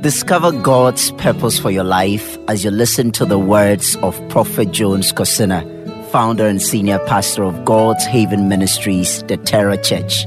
[0.00, 5.12] Discover God's purpose for your life as you listen to the words of Prophet Jones
[5.12, 5.62] Kosina,
[6.10, 10.24] founder and senior pastor of God's Haven Ministries, the Terra Church.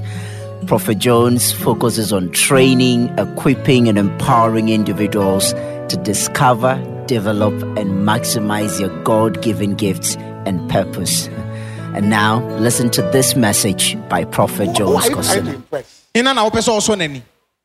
[0.67, 6.75] Prophet Jones focuses on training, equipping, and empowering individuals to discover,
[7.07, 10.15] develop, and maximize your God given gifts
[10.45, 11.29] and purpose.
[11.95, 15.15] And now, listen to this message by Prophet Jones are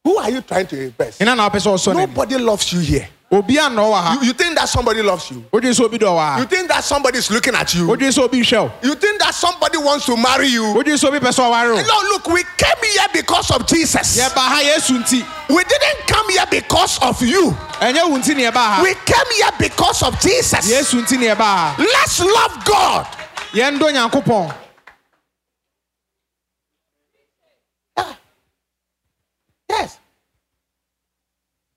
[0.09, 1.20] Who are you trying to impress?
[1.20, 3.09] Nobody loves you here.
[3.30, 4.19] obi ana ọwa ha.
[4.23, 5.45] you think that somebody loves you.
[5.52, 6.38] o jẹ sọ obi dọ wa.
[6.38, 7.84] you think that somebody is looking at you.
[7.91, 8.73] o jẹ sọ obi iṣẹ o.
[8.83, 10.64] you think that somebody wants to marry you.
[10.64, 11.83] o jẹ sọ obi pẹsẹ ọwa rẹ o.
[11.84, 14.16] no look we came here because of jesus.
[14.16, 15.20] yẹ ba ha yesu nti.
[15.50, 17.52] we didn't come here because of you.
[17.80, 18.83] ẹ̀yẹ́ wù ntí ni ẹ bá ha.
[18.83, 20.64] we came here because of jesus.
[20.70, 21.75] yesu nti ni ẹ bá ha.
[21.78, 23.05] let's love God.
[23.52, 24.67] yẹn ń dọ̀ yàn kó pọ̀.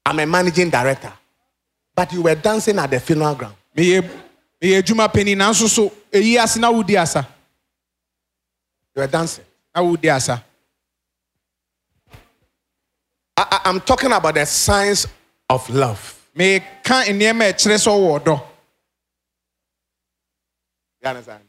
[0.05, 1.11] I'm a managing director.
[1.95, 3.55] But you were dancing at the funeral ground.
[3.75, 4.01] meyɛ
[4.61, 7.27] meyɛ adwuma pani nanso so ɛyi ase na wodi asa
[8.95, 9.45] You were dancing.
[9.75, 10.43] na wodi asa
[13.37, 15.07] I, I, I'm talking about the signs
[15.49, 16.17] of love.
[16.35, 18.47] meka nneɛma a ɛkyerɛ sɛ ɔwɔ ɔdɔ
[21.03, 21.43] You understand?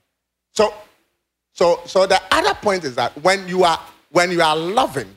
[0.53, 0.73] So,
[1.53, 3.79] so, so the other point is that when you are
[4.11, 5.09] when you are loving,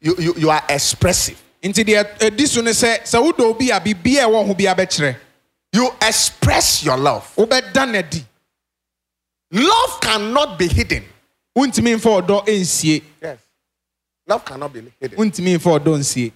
[0.00, 1.40] you, you, you are expressive.
[1.64, 4.74] Nti deɛ ɛdi so ne sɛ sɛ wodɔ obi a biribia a ɛwɔ ho bia
[4.74, 5.16] bɛkyerɛ
[5.72, 7.24] You express your love.
[7.36, 8.24] wobɛda no adi
[9.50, 11.04] Love cannot be hidden.
[11.56, 13.38] wontumi mfa ɔdɔ nsie Yes.
[14.26, 15.18] Love cannot be hidden.
[15.18, 16.32] wontumi mfa ɔdɔ nsie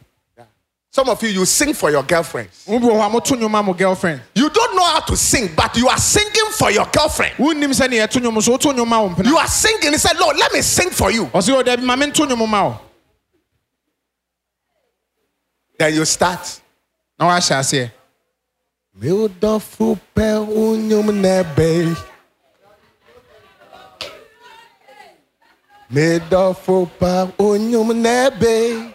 [0.90, 2.64] Some of you, you sing for your girlfriends.
[2.66, 7.34] girlfriend You don't know how to sing, but you are singing for your girlfriend.
[7.38, 9.92] You are singing.
[9.92, 11.26] He said, Lord, let me sing for you.
[11.26, 12.80] ɔsɛ ɔ dabi ma mento nnwom ma wo
[15.78, 16.60] Then you start.
[17.18, 17.90] na woahyɛ aseɛ
[19.00, 20.26] Mildofo pɛ
[20.62, 21.96] unyum nebe.
[25.92, 28.92] Mildofo pa unyum nebe.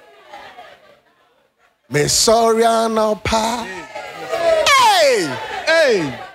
[1.89, 2.63] Me sorry
[3.23, 3.65] pa.
[4.67, 5.27] Hey!
[5.65, 6.32] Hey!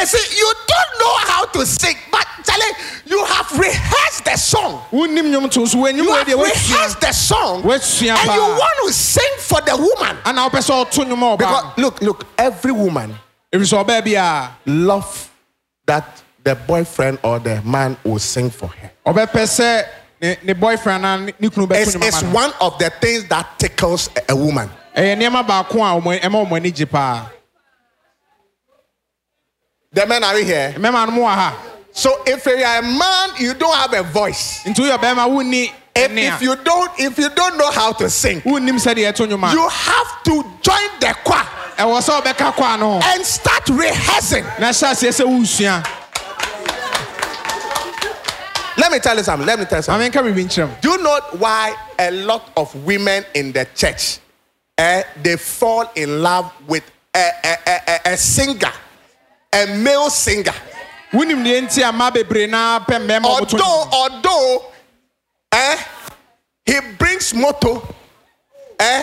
[0.00, 2.74] And see, you don't know how to sing, but Charlie,
[3.06, 4.80] you have rehearsed the song.
[6.04, 7.62] You have rehearsed the song,
[8.18, 10.16] and you want to sing for the woman.
[11.38, 13.14] Because look, look, every woman
[14.66, 15.28] love
[15.86, 16.04] that
[16.44, 18.90] the boyfriend or the man will sing for her.
[20.44, 21.34] The boyfriend and
[21.98, 24.70] It's, it's one of the things that tickles a woman.
[29.92, 30.72] The men are here.
[31.92, 34.62] So if you are a man, you don't have a voice.
[34.64, 35.72] woyɛ ɔbɛrima wonni
[36.36, 38.54] If, you don't, if you don't know how to sing, you
[39.68, 41.44] have to join the choir
[43.02, 44.44] and start rehearsing.
[48.76, 49.46] Let me tell you something.
[49.46, 50.10] Let me tell you something.
[50.80, 54.20] Do you know why a lot of women in the church
[54.78, 56.84] eh, they fall in love with
[57.14, 57.56] a, a,
[57.88, 58.72] a- a singer,
[59.52, 60.54] a male singer?
[61.12, 64.64] wonim deɛ nti a ma bebree na pɛ mmarima Although, although,
[65.52, 65.76] eh,
[66.64, 67.82] he brings moto,
[68.78, 69.02] eh,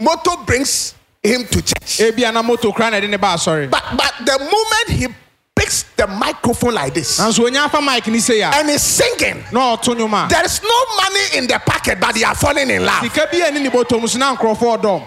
[0.00, 1.98] moto brings him to church.
[2.00, 5.06] ebia na moto kora na ɛde ne ba asɔre But but the moment he
[5.54, 9.44] picks the microphone like this nanso onya afa mic ni sei a and is singing,
[9.52, 12.68] na ɔto nnwom a there is no money in the pocket, but they are falling
[12.68, 13.00] in love.
[13.04, 15.06] sika bi a ɛne ne bɔtɔm so na nkurɔfoɔ ɔdɔm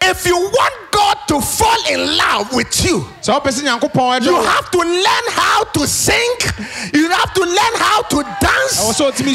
[0.00, 3.06] If you want God to fall in love with you,
[4.24, 6.36] you have to learn how to sing.
[6.94, 8.80] You have to learn how to dance.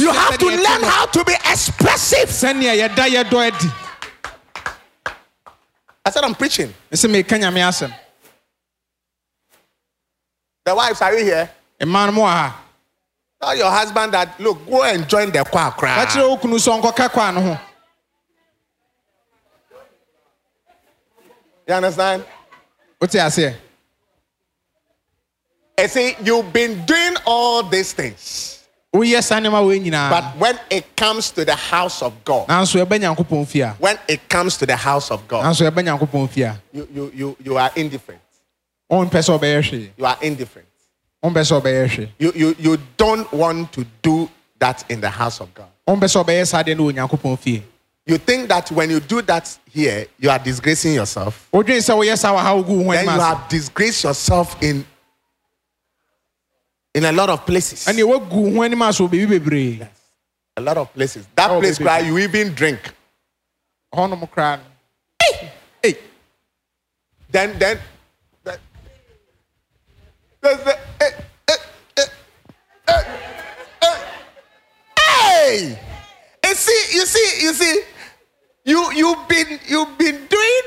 [0.02, 2.30] You have to learn how to be expressive.
[6.06, 6.74] I said, I'm preaching.
[10.66, 11.50] The wives, are you here?
[13.42, 15.72] Tell your husband that, look, go and join the choir.
[21.70, 22.26] You understand?
[23.00, 23.54] wote aseɛ
[25.78, 28.66] I see, you've been doing all these things.
[28.92, 32.84] woyɛ saa nneɛma wei nyinaa But when it comes to the house of God, nanso
[32.84, 36.28] ɛbɛ nyankopɔn fie a when it comes to the house of God, nanso ɛbɛ nyankopɔn
[36.30, 38.22] fie a you, you, you, you are indifferent.
[38.92, 40.68] ɔmpɛ sɛ ɔbɛyɛ hwee You are indifferent.
[41.24, 44.28] ɔmpɛ sɛ ɔbɛyɛ hwee You, you, you don't want to do
[44.58, 45.68] that in the house of God.
[48.10, 51.48] you think that when you do that here, you are disgracing yourself.
[51.52, 54.84] Then you have disgraced yourself in
[56.96, 57.88] in a lot of places.
[59.80, 59.90] Yes.
[60.58, 61.28] A lot of places.
[61.36, 62.80] That oh, place where you even drink.
[65.22, 65.52] Hey.
[65.84, 65.98] Hey.
[67.30, 67.80] Then, then,
[68.44, 68.58] then.
[74.98, 75.80] Hey!
[76.44, 77.84] You see, you see, you see
[78.70, 80.64] you you've been you've been doing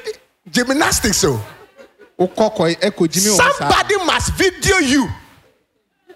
[0.50, 1.40] gymnastics so.
[2.18, 5.08] o kọkọ ẹ kò jí somebody must video you.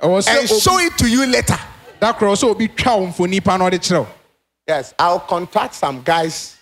[0.03, 1.59] ọwọ sẹ obi and show it to you later.
[2.01, 4.07] dakoro sọ obi twa ohun for nipa náà ọdẹ kyerẹ o.
[4.69, 6.57] yes i will contact some guys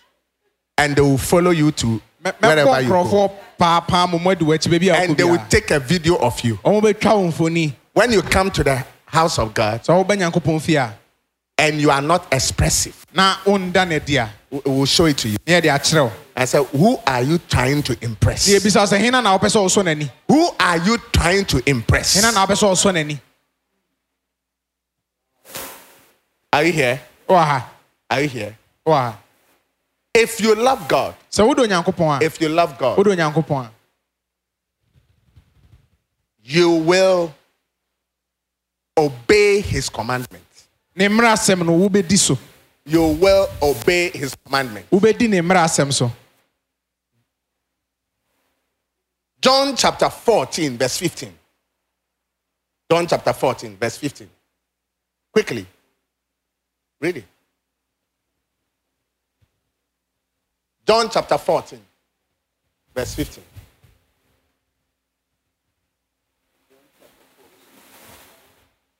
[0.79, 2.01] and they will follow you to
[2.41, 2.95] wherever you go.
[3.05, 6.17] mẹ́kọ̀ọ́ nkurọ̀fọ́ paapaa mo mọ ẹ̀dùn wẹ̀kí bẹ́ẹ̀ bí and they will take a video
[6.17, 6.59] of you.
[6.65, 7.73] ọmọ bẹ twa ohun fo ni.
[7.95, 9.81] when you come to the house of God.
[9.85, 10.91] sọ wọ́n bẹ́ẹ̀ yàn kó pọ́n.
[11.57, 14.19] And you are not expressive, Now, no adi
[14.51, 15.37] we will show it to you.
[15.47, 18.49] na yɛde akyerɛ I said, Who are you trying to impress?
[18.49, 21.63] na yɛbisa wo sɛ hena na wopɛ sɛ wɔsɔ n'ani Who are you trying to
[21.69, 22.15] impress?
[22.15, 23.21] hena na wopɛ sɛ wɔsɔ n'ani
[26.53, 27.01] Are you here?
[27.29, 27.71] wɔ ha
[28.11, 28.59] Are you here?
[28.87, 29.19] wɔ ha
[30.15, 33.71] If you love God, sɛ wodɔ onyankopɔn a if you love God, wodɔ onyankopɔn a
[36.47, 37.35] you will
[38.97, 40.44] obey His commandments.
[40.97, 42.39] Ne mmara asɛm no wobɛdi so
[42.87, 44.89] You will obey His commandment.
[44.91, 46.11] wobɛdi ne mmara asɛm so
[49.41, 51.31] John chapter 14, verse 15.
[52.91, 54.31] John chapter 14, verse 15.
[55.31, 55.67] Quickly.
[56.99, 57.25] Read it.
[60.87, 61.79] John chapter 14,
[62.95, 63.45] verse 15.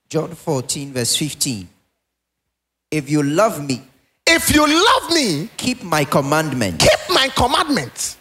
[0.09, 1.69] John 14, verse 15.
[2.97, 3.83] If you love me,
[4.27, 6.79] If you love me, keep my commandment.
[6.81, 8.17] keep my commandments.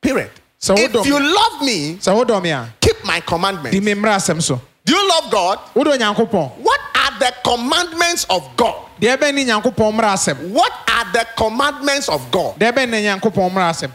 [0.00, 0.30] Period.
[0.58, 1.12] So if hold on.
[1.12, 3.80] you love me, sɛ wodɔ me a keep my di commandments.
[3.80, 5.58] me mmara asɛm so Do you love God?
[5.74, 8.76] What are the commandments of God?
[9.00, 12.58] deɛ ɛbɛn ne nyankopɔn mmara asɛm What are the commandments of God?
[12.60, 13.90] deɛ ɛbɛn ne nyankopɔn mmara asɛm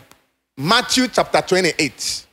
[0.57, 2.25] Matthew chapter 28.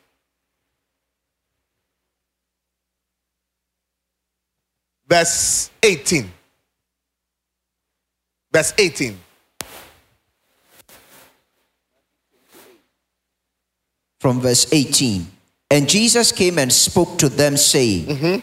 [5.07, 6.31] Verse 18.
[8.55, 9.19] Verse 18.
[14.21, 15.27] From verse 18.
[15.73, 18.41] And Jesus came and spoke to them, saying, mm-hmm.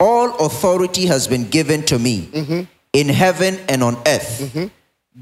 [0.00, 2.62] All authority has been given to me mm-hmm.
[2.92, 4.40] in heaven and on earth.
[4.42, 4.66] Mm-hmm.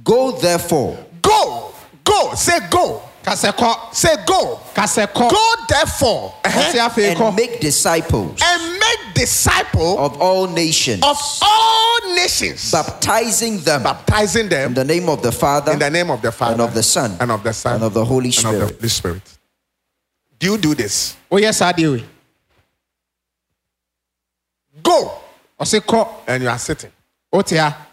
[0.03, 0.97] Go therefore.
[1.21, 1.75] Go.
[2.03, 2.33] Go.
[2.35, 3.03] Say go.
[3.23, 4.59] kasɛ Say go.
[4.75, 11.17] kasɛ Go therefore ɔse afei and make disciples and make disciples of all nations, of
[11.43, 14.69] all nations, baptizing them baptizing them.
[14.69, 16.83] in the name of the Father in the name of the Father and of the
[16.83, 18.59] Son and of the Son and of the Holy and of Spirit.
[18.69, 19.39] the Holy Spirit.
[20.39, 21.17] Do you do this?
[21.31, 22.03] Oh, yes, I do.
[24.83, 25.13] Go
[25.59, 26.91] I say, kɔ and you are sitting.
[27.33, 27.87] Oh, wote ha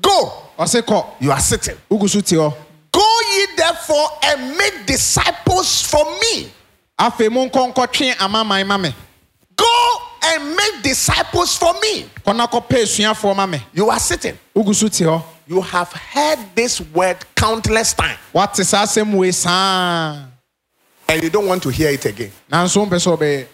[0.00, 1.76] Go, say, kɔ you are sitting.
[1.90, 2.54] wogu so te hɔ
[2.90, 6.50] Go ye therefore and make disciples for me.
[6.98, 8.94] afei monkɔ nkɔtwe me
[9.54, 9.98] Go
[10.34, 12.06] and make disciples for me.
[12.24, 14.38] kɔ na kɔpɛ asuafoɔ ma me You are sitting.
[14.54, 19.30] wogu so te hɔ You have heard this word countless times wate saa asɛm wei
[19.32, 20.24] saa
[21.08, 22.32] and you don't want to hear it again.
[22.50, 23.46] nanso wompɛ sɛ ɔbɛyɛ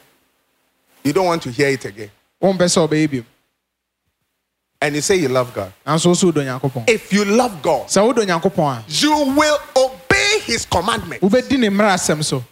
[1.05, 2.11] You don't want to hear it again.
[2.43, 3.25] wompɛ sɛ ɔbɛyɛ biom
[4.81, 5.73] And you say you love God.
[5.87, 10.39] nanso wo so wodɔ If you love God, sɛ wodɔ onyankopɔn a you will obey
[10.45, 11.23] his commandment.
[11.23, 12.45] wobɛdi ne mmara asɛm so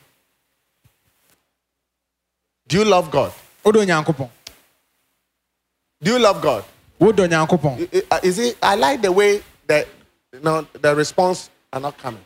[2.68, 3.32] Do you love God?
[3.66, 4.28] Wodɔ onyankopɔn
[6.02, 6.64] Do you love God?
[7.00, 7.28] wodɔ
[8.10, 8.56] I- Is it?
[8.62, 9.88] I like the way that
[10.32, 12.24] you know, the response are not coming.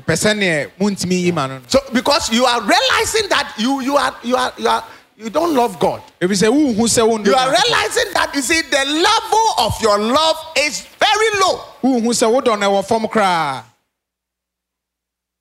[0.00, 3.80] ɛpɛ sɛ neɛ montumi yi ma no no So because you are realizing that you
[3.80, 4.84] you are you are you are
[5.18, 6.02] you don't love God.
[6.20, 11.64] You are realizing that you see the level of your love is very low.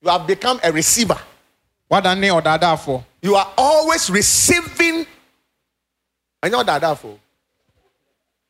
[0.01, 1.19] You have become a receiver.
[1.89, 5.07] Woadane ɔdaadaafoɔ You are always receiving.
[6.41, 7.17] That therefore.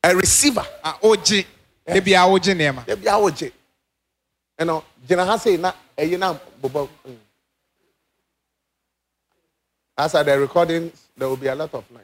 [0.03, 0.65] A receiver.
[0.83, 1.45] a wogye
[1.85, 3.51] da biaa wogye nneɛma Ebi awo gye.
[4.59, 6.89] You know, gyina ha say na ɛyi na bobɔ.
[7.07, 7.17] mm.
[9.97, 12.03] As at the recordings, there will be a lot of noise.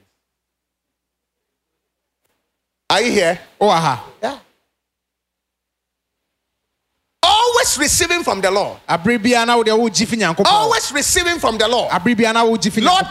[2.90, 3.40] Are you here?
[3.60, 4.40] wowɔ ha Yeah.
[7.62, 8.80] Always receiving from the Lord.
[8.90, 11.92] abere biaa na wode wogye fi nyankopɔn Always receiving from the Lord.
[11.92, 12.62] abere biaa na Lord,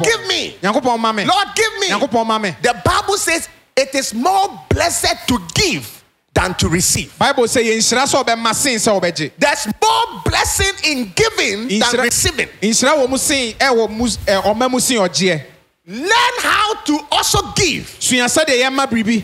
[0.02, 0.57] give me.
[0.62, 1.88] nyankopɔn ma me Lord, give me.
[1.88, 6.02] nyankopɔn ma me The Bible says it is more blessed to give
[6.35, 7.16] than to receive.
[7.19, 12.49] bible sɛ yɛnhyira sɛ ɔbɛma sen sɛ wobɛgye There's more blessing in giving than receiving.
[12.61, 15.42] nhyira wɔ mu sen ɛwɔ mu ɛ, ɔma mu sen ɔgyeɛ
[15.87, 17.95] Learn how to also give.
[18.00, 19.23] sua sɛdeɛ yɛma biribi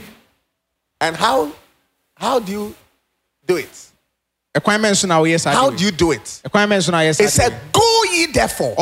[1.00, 1.50] And how
[2.16, 2.75] how do you
[3.45, 3.86] do it?
[5.54, 6.40] How do you do it?
[6.44, 6.50] wei?
[6.50, 7.52] ɛkwan bɛn so na woyɛ It said.
[7.72, 8.75] Go ye therefore,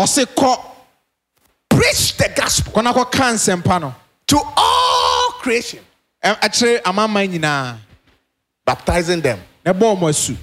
[1.68, 3.94] preach the gospel kɔ na kɔka nsɛmpa no
[4.26, 5.80] to all creation,
[6.22, 7.76] Ɛ- akyerɛ amanaman nyinaa
[8.64, 9.40] baptizing them.
[9.64, 10.36] na ɛbɔ ɔmo asu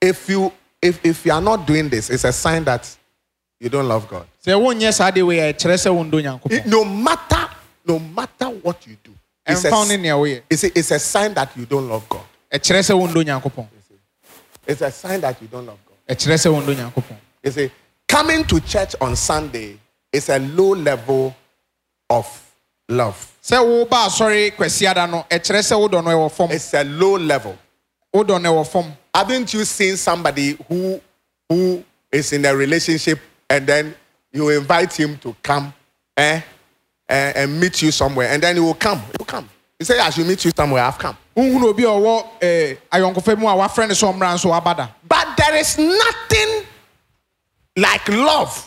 [0.00, 2.88] If you if, if you are not doing this, it's a sign that
[3.58, 4.26] you don't love God.
[4.46, 7.48] sɛ wonyɛ saa adeɛ wei a ɛkyerɛ sɛ wondɔ It- nyankopɔn no matter
[7.84, 9.12] no matter what you do,
[9.48, 12.22] it's a, it's a, it's a sign that you don't love God.
[12.52, 13.66] ɛkyerɛ sɛ wondɔ nyankopɔn
[14.66, 16.16] It's a sign that you don't love God.
[16.16, 17.70] ɛkyerɛ sɛ nyankopɔn You see,
[18.06, 19.78] coming to church on Sunday
[20.12, 21.34] is a low level
[22.10, 22.26] of
[22.88, 23.32] love.
[23.42, 27.56] sɛ woba asɔre kwasiada no ɛkyerɛ sɛ wodɔ no ɛwɔ fam It's a low level.
[28.14, 31.00] wodɔ no ɛwɔ fam Haven't you seen somebody who
[31.48, 33.18] who is in a relationship
[33.50, 33.94] and then
[34.32, 35.72] you invite him to come
[36.16, 36.40] eh,
[37.08, 38.98] and, and meet you somewhere, and then he will come.
[38.98, 39.48] He will come.
[39.78, 40.82] He say, I should meet you somewhere.
[40.82, 41.16] I've come.
[45.08, 46.64] But there is nothing
[47.76, 48.64] like love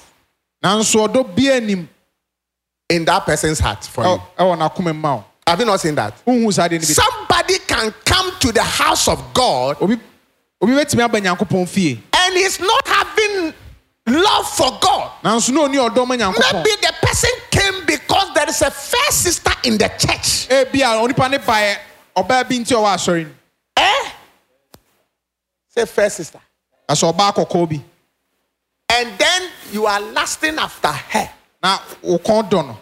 [2.90, 4.22] in that person's heart for you.
[5.48, 6.14] Have you not seen that?
[6.96, 9.78] Somebody can come to the house of God
[12.14, 13.54] and he's not having
[14.08, 15.12] love for God.
[16.54, 17.30] Maybe the person
[18.52, 20.48] is a first sister in the church.
[20.50, 21.78] ebi a onipa ne baeɛ
[22.16, 23.32] ɔbaa bi nti a ɔwɔ asɔre no
[23.78, 24.10] Eh?
[25.70, 26.40] Say first sister.
[26.90, 27.82] asɛ ɔbaa kɔkɔɔ bi
[28.90, 31.30] And then you are lasting after her.
[31.64, 32.78] na wo kɔn dɔ no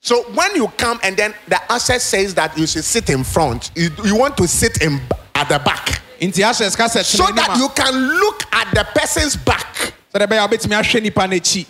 [0.00, 3.70] So when you come and then the usher says that you should sit in front,
[3.76, 5.00] you, you want to sit in
[5.34, 9.36] at the back nti ahyɛ sika sɛ so that you can look at the person's
[9.36, 9.92] back.
[10.14, 11.66] a wobɛtumi ahwɛ nipa n'akyi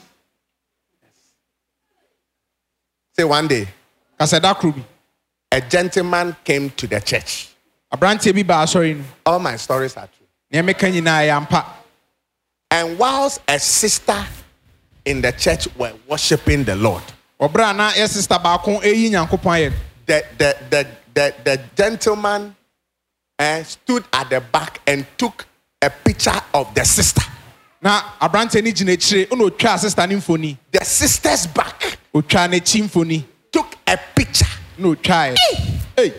[3.23, 3.69] Say one day,
[4.19, 4.83] kasɛ da koro bi.
[5.53, 7.51] A gentleman came to the church.
[7.93, 10.27] aberanteɛ bi ba no All my stories are true.
[10.51, 11.65] nea meka nyinaa yɛ
[12.73, 14.27] And whilst a sister
[15.05, 17.05] in the church were worshiping the Lord,
[17.41, 19.39] ɔberɛ a na yɛ sista baako ɛyi nyankopɔn
[19.71, 19.73] ayɛ.
[20.07, 22.57] the, the, the, the, the gentleman
[23.39, 25.47] eh, stood at the back and took
[25.81, 27.23] a picture of the sister.
[27.81, 30.57] na aberanteɛ no gyina akyire ɛna ɔtwaa sista no mfoni.
[30.73, 33.25] The sister's back ɔtwaa n'akyi mfoni.
[33.53, 34.47] Took a picture.
[34.79, 35.37] na ɔtwaeɛ
[35.99, 36.13] Ei,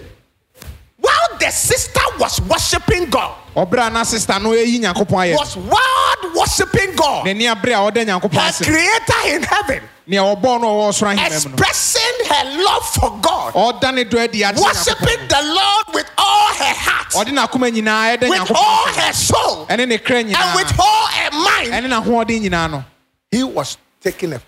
[0.97, 4.03] While the sister was worshiping God, a na
[4.39, 5.35] no ɛyi nyankopɔn ayɛ.
[5.37, 10.21] Was wild worshiping God, n'ani abere a ɔda nyankopɔn her ase creator in heaven, nea
[10.21, 11.25] ɔbɔɔ no ɔwɔ ɔsoro mu no.
[11.25, 14.61] Expressing her love for God, ɔda ne dɔ adi nyankopɔn.
[14.61, 19.65] Worshiping the Lord with all her heart, ɔde n'akoma nyinaa ɛda with all her soul,
[19.67, 21.73] ɛne ne kra and with all her mind.
[21.73, 22.85] ɛne n'ahoɔden nyinaa no.
[23.29, 24.41] He was taking a.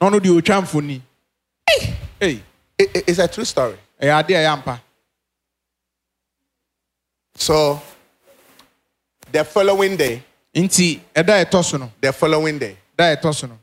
[0.00, 1.00] na ɔno deɛ ɔtwa mfoni
[2.20, 2.42] Hey,
[2.78, 3.76] it- it's a true story.
[4.00, 4.80] ɛyɛ adeɛ a ɛyɛ ampa
[7.36, 7.80] So,
[9.32, 10.22] the following day,
[10.54, 13.58] nti ɛda a ɛtɔ so no the following day, da a ɛtɔ so no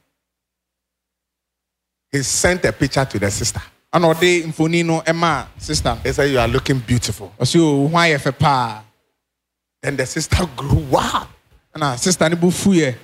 [2.12, 3.62] he sent a picture to the sister.
[3.94, 7.34] ana ɔde mfoni no ɛmaa sista no He said, You are looking beautiful.
[7.40, 8.84] ɔsɛ o wo ho ayɛ fɛ paa
[9.82, 11.28] Then the sister grew wild.
[11.76, 12.98] ɛna sista no bu fuyɛ And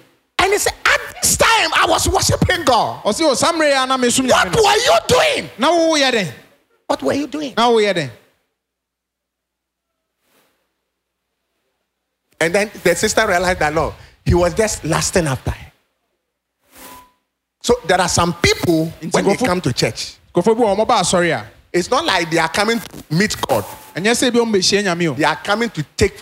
[1.63, 3.03] time I was worshiping God.
[3.03, 5.49] What were you doing?
[5.57, 6.31] Now wo wo yẹ.
[6.87, 7.53] What were you doing?
[7.57, 8.09] Now wo are dẹ.
[12.39, 13.93] And then the sister realized that no,
[14.25, 15.71] he was just lasting after her.
[17.61, 20.17] So there are some people when they come to church.
[20.33, 21.45] Kòfó bí wọn.
[21.71, 23.65] It's not like they are coming to meet God.
[23.95, 25.13] Ẹ̀yẹ́ sẹ́ ibi ọmọ èsì ẹ̀yàmí o.
[25.13, 26.15] They are coming to take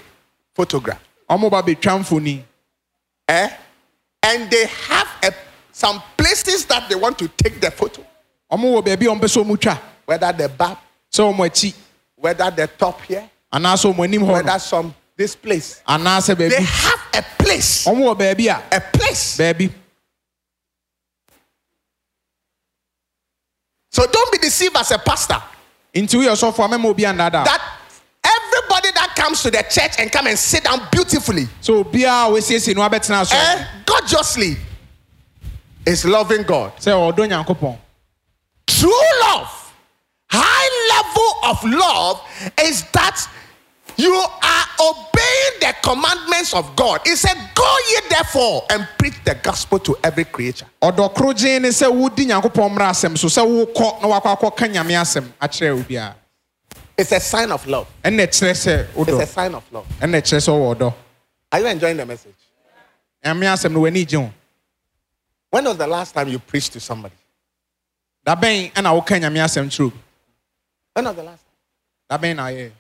[0.56, 1.00] photograph.
[1.30, 2.44] Ọmọ bá bẹ̀ twá.
[3.28, 3.50] Eh?
[4.24, 5.34] And they have a,
[5.72, 8.06] some places that they want to take the photo,
[8.52, 9.80] ɔmo wɔ baabi a ɔmpɛ sɛ ɔmo twa.
[10.06, 10.78] Whether the back,
[11.12, 11.74] akyi
[12.16, 15.82] whether the top here, anaasɛ ɔmo anim hɔ no whether some this place.
[15.88, 18.82] anaasɛ They baabi have a place, baabi a.
[18.94, 19.38] Place.
[19.38, 19.74] Baby.
[23.90, 25.42] So don't be deceived as a pastor.
[25.94, 27.71] Nti woyɛ sɔfo a mɛma obi andaadaa that that
[29.22, 32.82] comes to the church and come and sit down beautifully, sɛ obiara a wɔasiesie no
[32.82, 34.58] abɛtena asɔre eh, gorgeously,
[35.86, 36.76] is loving God.
[36.78, 37.78] sɛ ɔdɔ nyankopɔn
[38.66, 39.74] True love,
[40.28, 42.22] high level of love
[42.64, 43.28] is that
[43.98, 47.02] you are obeying the commandments of God.
[47.06, 50.66] It said, Go ye therefore and preach the gospel to every creature.
[50.82, 53.28] gyee ne sɛ wodi nyankopɔn mmara asɛm so.
[53.28, 56.16] Sɛ wokɔ na nyame asɛm akyerɛ obiara
[57.02, 57.88] It's a sign of love.
[58.04, 58.54] It's a
[59.26, 59.88] sign of love.
[60.00, 60.94] ɛnna ɛkyerɛ sɛ wɔwɔ ɔdɔ
[61.52, 62.36] Are you enjoying the message?
[63.26, 64.32] nyame asɛm no w'ani gye ho
[65.50, 67.16] When was the last time you preached to somebody?
[68.24, 69.98] da bɛn ɛna woka nyame asɛm kyerɛ obi
[70.94, 72.08] When was the last time?
[72.08, 72.72] da bɛn na ayɛ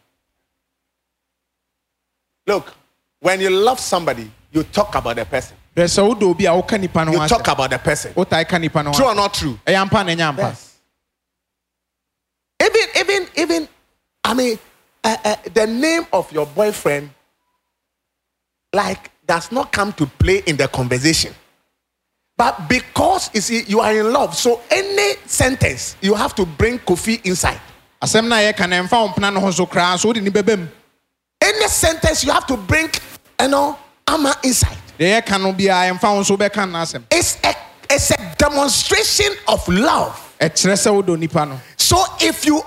[2.46, 2.74] Look,
[3.22, 5.58] when you love somebody, you talk about the person.
[5.76, 8.14] hwɛ sɛ wodɔ obi a woka nipa no You talk about the person.
[8.14, 9.60] wotae ka nipa no ho True or not true?
[9.66, 10.68] Eh, ɛyɛ ampa na ɛnyɛ ampa Yes.
[12.62, 13.68] Even, even, even,
[14.24, 14.60] I mean,
[15.04, 17.10] uh, uh, the name of your boyfriend,
[18.74, 21.34] like, does not come to play in the conversation.
[22.38, 26.80] But because you see, you are in love, so any sentence you have to bring
[26.80, 27.60] Kofi inside.
[28.02, 30.32] asɛm no a yɛka no ɛmfa wo mpena no ho so koraa so wode ni
[30.32, 30.68] bɛba mu
[31.40, 32.90] Any sentence you have to bring,
[33.40, 34.78] you know, Amma inside.
[34.98, 37.54] deɛ yɛka no biara ɛmfa wo so wobɛka no asɛm It's a,
[37.92, 40.36] it's a demonstration of love.
[40.40, 42.64] ɛkyerɛ sɛ wodɔ nipa no So if you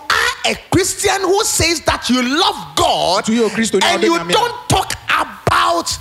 [0.47, 4.93] a Christian who says that you love God To you, Christo, and you don't talk
[5.09, 5.99] about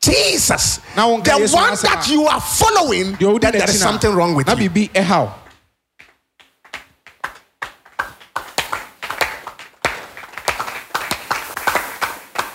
[0.00, 4.70] Jesus, the one that you are following, then there is a, something wrong with you.
[4.70, 5.32] wo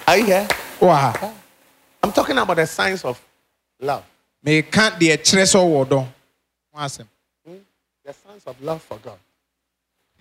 [0.08, 0.48] Are you here?
[0.80, 1.34] Wow.
[2.02, 3.22] I'm talking about the signs of
[3.80, 4.04] love.
[5.00, 6.08] deɛ ɛkyerɛ sɛ wowɔ dɔ ho
[6.76, 7.08] asɛm
[8.06, 9.18] The signs of love for God.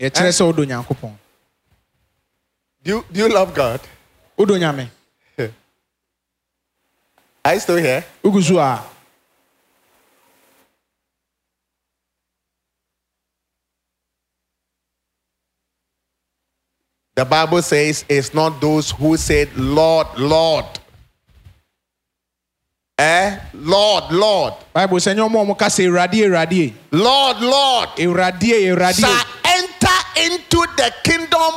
[0.02, 1.14] Deɛ ɛkyerɛ sɛ wodɔ nyankopɔn
[2.84, 3.80] Do you, love God?
[4.36, 4.88] wodɔ nyame
[7.44, 8.04] Are you still here?
[8.24, 8.82] wogu so a
[17.14, 20.64] The Bible says it's not those who said, Lord, Lord.
[22.98, 23.38] Eh?
[23.52, 24.54] Lord, Lord.
[24.72, 27.88] bible sɛ nyɛ ɔma ɔmo ka sɛ awurade awurade Lord, Lord.
[27.98, 29.41] awurade awurade shall enter
[30.16, 31.54] into the kingdom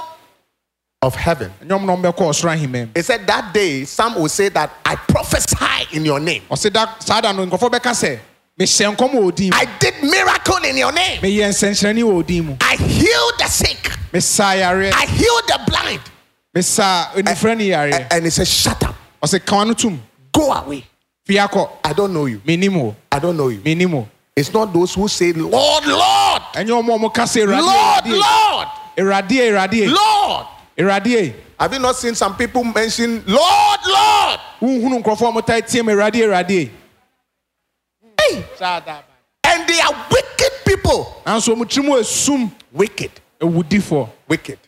[1.01, 1.51] of heaven.
[1.63, 4.71] ɛnyɛ ɔmo na ɔmbɛkɔ ɔsoro ahemma mu He said that day, some will say that
[4.85, 6.43] I prophesy in your name.
[6.49, 8.19] ɔse da saa da no nkɔfoɔ bɛka sɛ
[8.59, 11.21] mehyɛ nkɔm wɔ odin mu I did miracle in your name.
[11.21, 13.91] meyɛ nsɛnkyerɛnne wɔ odin mu I healed the sick.
[14.13, 16.01] I healed the blind.
[16.55, 18.95] mesaa onifirɛ ne eh, A- eh, And he said, Shut up.
[20.31, 20.85] Go away.
[21.27, 22.41] I don't know you.
[23.11, 23.61] I don't know you.
[24.35, 26.41] It's not those who say, Lord, Lord.
[26.53, 28.67] ɛnyɛ ɔma ɔmo ka sɛ Lord, Lord.
[28.97, 30.47] awurade awurade Lord.
[30.77, 34.39] awurade Have you not seen some people mention, Lord, Lord?
[34.61, 36.69] wohunu nkurɔfoɔ a ɔmo tae tie mu awurade awurade
[38.19, 38.43] Hey.
[39.43, 41.21] And they are wicked people.
[41.25, 43.11] nanso ɔmo tirim esum Wicked.
[44.27, 44.59] wicked.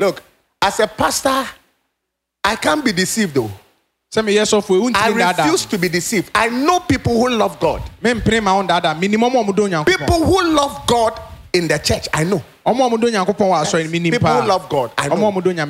[0.00, 0.22] Look,
[0.62, 1.46] as a pastor,
[2.42, 3.50] I can't be deceived though.
[4.96, 5.12] I
[5.44, 6.30] refuse to be deceived.
[6.34, 7.80] I know people who love God.
[9.84, 11.12] People who love God
[11.52, 12.42] in the church, I know.
[13.62, 13.70] Yes.
[14.10, 15.14] People who love God, I know.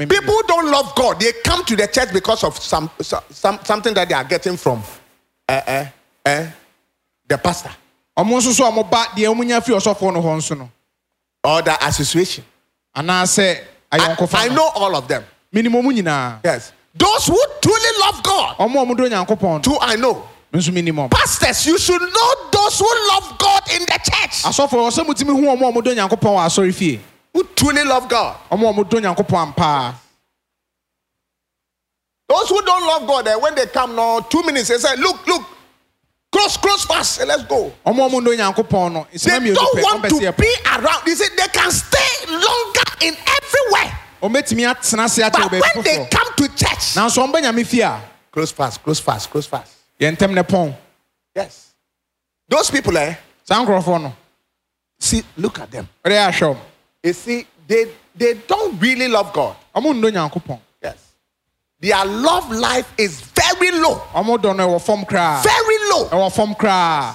[0.09, 3.94] People who don't love God, they come to the church because of some, some something
[3.94, 4.83] that they are getting from
[5.48, 5.85] uh, uh,
[6.24, 6.46] uh,
[7.29, 7.70] the pastor.
[11.44, 12.44] Or the association.
[12.94, 13.61] And I say,
[13.92, 13.98] I,
[14.44, 15.24] I know all of them.
[16.44, 16.72] Yes.
[16.94, 18.57] Those who truly love God.
[18.59, 19.62] Ọmọ ọmọ dúró Nyankopɔn.
[19.62, 20.29] Two I know.
[20.53, 21.09] Nso mi ni mọ.
[21.11, 24.42] Pastors, you should know those who love God in the church.
[24.44, 26.98] Asọ́fo ọ̀sẹ̀ mu ti mi hu ọmọ ọmọ dúró Nyankopɔn wà asọ́rí fìyè.
[27.35, 28.35] Who truly love God.
[28.50, 29.94] Ọmọ ọmọ dúró Nyankopɔn àmpaa.
[32.29, 35.26] Those who don't love God, eh, when they come now, two minutes, they say, look,
[35.26, 35.42] look,
[36.31, 37.72] cross, cross fast, and eh, let's go.
[37.85, 37.92] They
[39.53, 41.07] don't want to be around.
[41.09, 45.74] You see, they can stay longer in everywhere ɔmbɛtumi atena ase akyɛ But wɔ baabi
[45.74, 48.00] when they foforɔ come to church, nanso ɔmbɛ nyame fie a
[48.33, 49.72] close fast, close fast, close fast.
[50.00, 50.74] yɛ ntɛm ne pɔn
[51.35, 51.68] Yes.
[52.48, 54.16] Those people, eh, saa nkurɔfoɔ no
[54.98, 55.88] see, look at them.
[56.04, 56.56] ɔde yɛ ahwɛ
[57.02, 59.56] You see, they, they don't really love God.
[59.74, 60.96] ɔmo ndɔ onyankopɔn Yes.
[61.80, 63.96] Their love life is very low.
[64.14, 66.09] ɔmo dɔ no ɛwɔ fam koraa Very low.
[66.11, 67.14] ɛwɔ fam koraa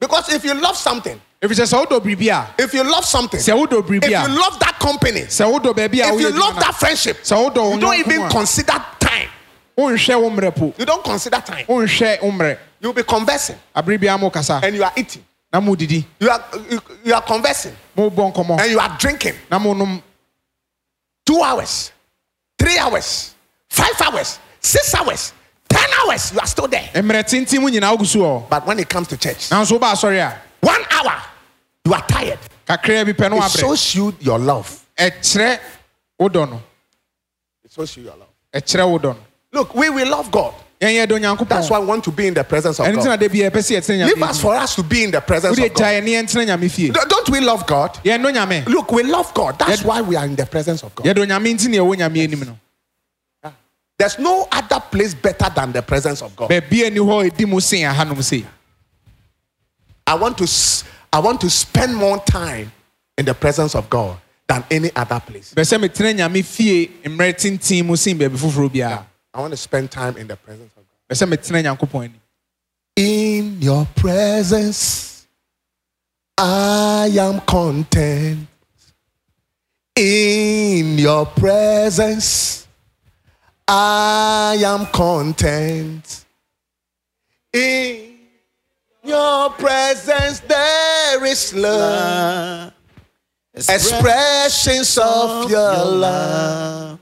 [0.00, 2.54] Because if you love something, efisɛ sɛ wodɔ biribi a?
[2.62, 4.28] If you love something, sɛ wodɔ if biribi you a?
[4.28, 6.14] love that company, sɛ wodɔ baabi a?
[6.14, 9.28] if you woyɛ love that friendship, sɛ wodɔ wo you don't even mu consider time.
[9.76, 11.64] wo mmerɛ po You don't consider time.
[11.68, 13.56] wo mmerɛ You'll be conversing.
[13.76, 14.60] Biara mo kasa.
[14.62, 15.24] And you are eating.
[15.52, 16.04] na mo didi.
[16.18, 17.76] You are you, you are conversing.
[17.96, 19.34] Mo bɔ nkɔmɔ and you are drinking.
[19.50, 20.02] na mo nom
[21.24, 21.92] Two hours,
[22.58, 23.34] three hours,
[23.70, 25.32] five hours, six hours,
[25.68, 26.32] ten hours.
[26.32, 26.90] You are still there.
[26.94, 28.48] mmerɛ tenten mu nyinaa so hɔ.
[28.48, 30.40] But when it comes to church, nanso woba asɔre a?
[30.62, 31.22] one hour,
[31.84, 32.38] you are tired.
[32.66, 34.84] kakra bi pɛ no It shows you your love.
[34.96, 35.58] ɛkyerɛ
[36.18, 36.62] wo dɔ no
[37.64, 38.28] It shows you your love.
[38.54, 39.16] ɛkyerɛ wo dɔ no
[39.52, 40.54] Look, we will love God.
[40.80, 43.04] yɛn yɛ dɔ That's why we want to be in the presence of ɛno nti
[43.04, 43.20] na God.
[43.20, 45.62] da bia yɛpɛ sɛ yɛtena Leave us for us to be in the presence of
[45.74, 45.74] God.
[45.76, 47.94] gya yɛne yɛntena nyame fie Don't we love God?
[48.04, 49.58] yɛn dɔ nyame Look, we love God.
[49.58, 51.04] That's why we are in the presence of God.
[51.06, 52.58] yɛdɔ nyame nti na yɛwɔ nyame anim no
[53.98, 56.50] There's no other place better than the presence of God.
[56.50, 58.44] baabi ani hɔ a ɛdi mu sen ahanom sei
[60.06, 60.44] I want to
[61.12, 62.72] I want to spend more time
[63.18, 65.54] in the presence of God than any other place.
[65.54, 69.56] bɛ sɛ metena nyame fie mmerɛ tenten mu sen baabi foforɔ biara I want to
[69.56, 71.08] spend time in the presence of God.
[71.08, 72.20] bɛ sɛ metena nyankopɔn anim
[72.96, 75.26] In your presence,
[76.36, 78.46] I am content.
[79.96, 82.66] In your presence,
[83.66, 86.24] I am content.
[87.52, 88.18] In
[89.04, 90.71] your presence, there
[91.20, 92.72] is love,
[93.54, 96.98] expressions of your love,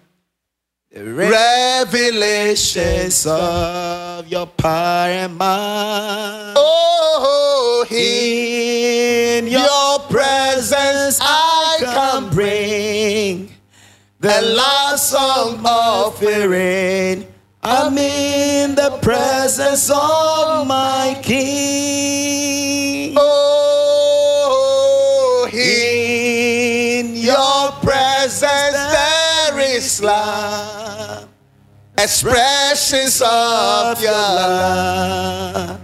[2.00, 2.46] revelations
[3.26, 6.54] of your power and might.
[6.56, 13.50] Oh, In your presence I can bring
[14.20, 17.26] the love song offering.
[17.62, 22.89] I'm in the presence of my King.
[32.02, 35.80] Expressions of your love,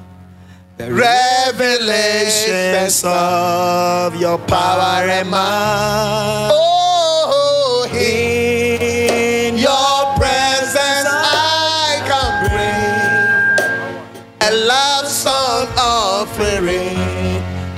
[0.78, 6.50] the revelations of your power and might.
[6.52, 13.96] Oh, In your presence I can bring
[14.40, 16.96] a love song offering.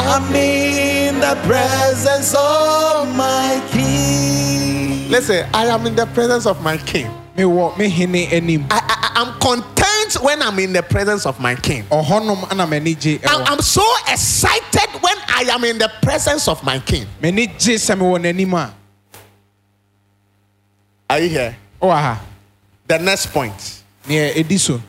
[0.00, 5.08] I'm in the presence of my King.
[5.10, 7.10] Listen, I am in the presence of my king.
[7.38, 11.54] Mewɔ me hene anim I, I, I'm content when I'm in the presence of my
[11.54, 11.84] king.
[11.84, 16.78] ɔhɔnom ana m'ani gye I'm, so excited when I am in the presence of my
[16.80, 17.06] king.
[17.22, 18.74] m'ani gye sɛ mewɔ n'anim a
[21.10, 21.56] Are you here?
[21.80, 22.20] Oh, ha
[22.86, 23.82] The next point.
[24.06, 24.80] neɛ ɛdi so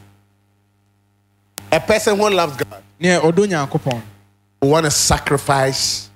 [1.72, 4.02] A person who loves God nyankopɔn
[4.62, 6.10] will want to sacrifice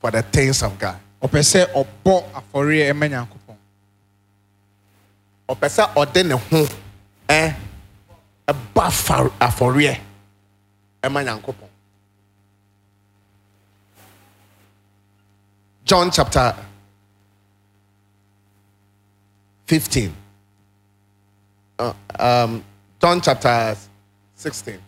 [0.00, 0.96] for the things of God.
[1.22, 3.39] ɔpɛ sɛ ɔbɔ afɔreɛ ɛma nyankopɔn
[5.50, 6.60] ɔpɛ sɛ ɔde ne ho
[7.28, 7.42] ɛ
[8.50, 8.84] ɛba
[9.46, 9.94] afɔreɛ
[11.02, 11.68] ɛma nyankopɔn
[15.84, 16.54] john chapter
[19.66, 20.12] 15
[21.80, 22.62] Uh, um,
[23.00, 23.74] john chapter
[24.36, 24.78] 16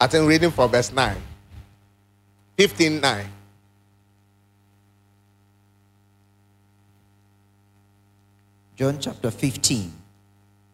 [0.00, 1.16] I think reading from verse 9
[2.56, 3.26] 15 9
[8.76, 9.92] John chapter 15,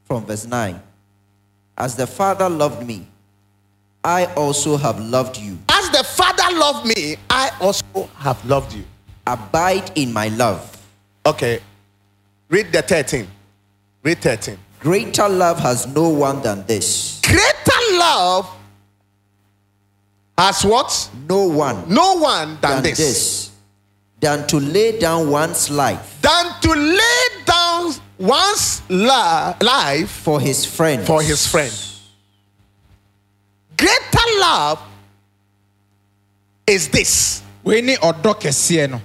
[0.05, 0.81] from verse 9.
[1.77, 3.07] As the Father loved me,
[4.05, 5.59] I also have loved you.
[5.69, 8.85] As the Father loved me, I also have loved you.
[9.27, 10.75] Abide in my love.
[11.27, 11.61] Okay.
[12.49, 13.27] Read the 13.
[14.03, 14.57] Read 13.
[14.81, 17.21] Greater love has no one than this.
[17.25, 18.49] Greater love
[20.39, 21.11] has what?
[21.29, 22.99] No one No one than, than this.
[22.99, 23.38] this.
[24.21, 30.65] Than to lay down one's life Than to lay down one's la- life for his
[30.65, 31.07] friends.
[31.07, 31.73] for his friend.
[33.77, 34.81] Greater love
[36.67, 39.01] is this wei ne ɔdɔ kɛseɛ no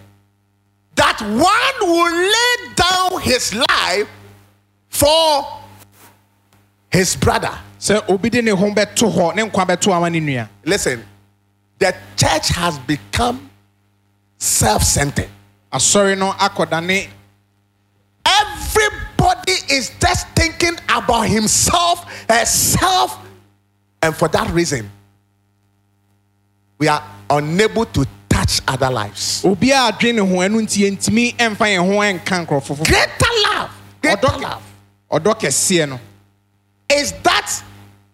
[0.96, 4.08] that one will lay down his life
[4.90, 5.46] for
[6.92, 7.52] his brother.
[7.80, 11.06] sɛ obi de ne ho bɛto hɔ ne nkwa bɛto ama ne nua Listen,
[11.78, 13.50] the church has become
[14.44, 15.30] self centered.
[15.72, 17.08] asɔre no akɔdane
[18.26, 23.18] Everybody is just thinking about himself, eh, herself,
[24.02, 24.90] and for that reason,
[26.78, 29.42] we are unable to touch other lives.
[29.44, 34.38] obiara adwene ne ho ɛno nti yɛntumi ɛmfa yɛn ho ɛnka nkurɔfo Greater love, greater
[34.40, 34.62] love
[35.12, 36.00] ɔdɔ kɛseɛ no
[36.90, 37.64] is that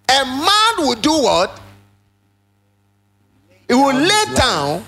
[0.10, 1.60] a man will do what?
[3.68, 4.84] He will lay down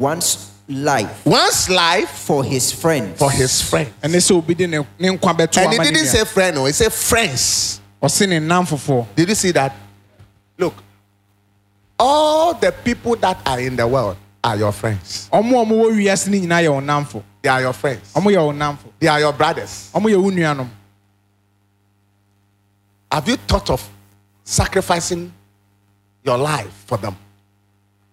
[0.00, 3.18] One's life one's life for his friends.
[3.18, 3.92] for his friend.
[4.02, 6.72] ɛne sɛ obi de ne ne nkwa bɛto And he didn't say friend, no, he
[6.72, 7.80] said friends.
[8.02, 9.74] ɔse ne nam foforɔ Did you see that?
[10.56, 10.74] Look,
[11.98, 15.28] all the people that are in the world are your friends.
[15.30, 18.12] ɔmo a ɔmo wɔ wiase no nyinaa yɛ wo They are your friends.
[18.14, 19.90] ɔmo yɛ wo namfo They are your brothers.
[19.92, 20.68] ɔmo yɛ wo nuanom
[23.12, 23.86] Have you thought of
[24.44, 25.30] sacrificing
[26.24, 27.16] your life for them?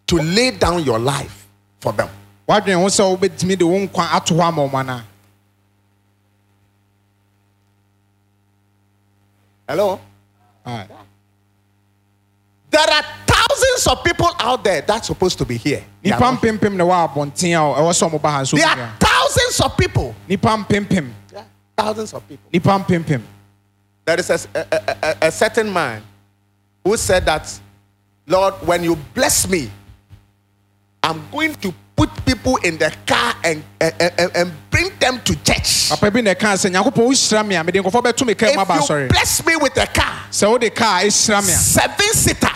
[0.07, 1.46] To lay down your life
[1.79, 2.09] for them.
[2.47, 5.03] wadwene ho sɛ wobɛtumi de wo nkwa ato hɔ ama ɔmo anaa
[9.67, 9.99] Hello?
[10.65, 10.87] Aye.
[12.69, 15.83] There are thousands of people out there that's supposed to be here.
[16.03, 19.59] Nipa mpempem na wɔ abɔnten a ɛwɔ sɛ ɔmo ba ha nso there are thousands
[19.61, 20.15] of people.
[20.27, 21.43] nipa mpempem Yeah,
[21.75, 22.49] thousands of people.
[22.51, 23.21] nipa mpempem
[24.05, 26.01] There is a, a- a- a certain man
[26.83, 27.59] who said that
[28.25, 29.69] Lord, when you bless me,
[31.03, 35.33] I'm going to put people in the car and, and, and, and bring them to
[35.43, 35.89] church.
[35.89, 38.61] papa bi na ɛka sɛ nyankopɔn wohyira me a mede nkɔfoɔ bɛto me kaa mu
[38.61, 42.13] aba If you bless me with a car, sɛ wode kaa ɛhyira me a seven
[42.13, 42.51] seater,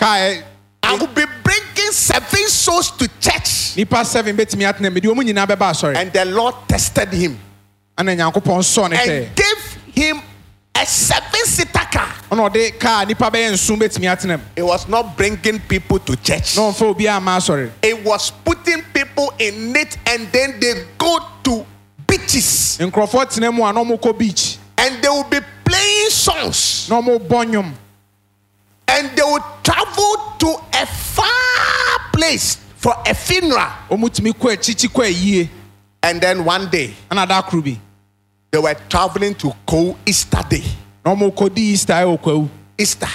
[0.00, 3.76] I will be bringing seven souls to church.
[3.76, 7.38] nipa seven bɛtumi atena mede ɔmu nyinaa bɛba asɔre And the Lord tested him
[7.96, 10.22] ana nyankopɔn sɔɔ ne hwɛ and gave him
[10.74, 11.81] a seven seater.
[12.32, 16.16] Ɔna ɔde kaa nipa bɛyɛ nson bɛtumi atena mu It was not bringing people to
[16.16, 16.56] church.
[16.56, 21.18] na ɔmfa obi ama asɔre It was putting people in it and then they go
[21.44, 21.66] to
[22.06, 22.78] beaches.
[22.80, 24.56] Nkurɔfoɔ tena mu a na ɔmokɔ beach.
[24.78, 26.88] And they will be playing songs.
[26.88, 27.72] Na ɔmobɔ nnwom.
[28.88, 33.68] And they will travel to a far place for a funeral.
[33.90, 35.48] ɔmutumi kɔ akyikyi kɔ ayie.
[36.02, 37.78] And then one day ana da bi.
[38.50, 40.64] they were traveling to Ko Easter Day.
[41.04, 43.08] Na ɔmokɔdi easter ɛwɔ kwawu Easter.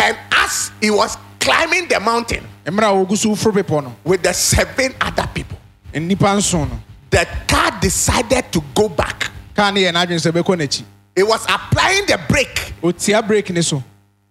[0.00, 3.94] And as he was climbing the mountain mmerɛ a so woforo bepɔ no.
[4.04, 5.58] with the seven other people,
[5.92, 6.78] nnipa nson no.
[7.10, 9.30] the car decided to go back.
[9.54, 10.82] kaa ne yɛ n'adwene sɛ bɛkɔ n'akyi.
[11.14, 12.72] It was applying the brake.
[12.82, 13.82] ɔtia break ne so.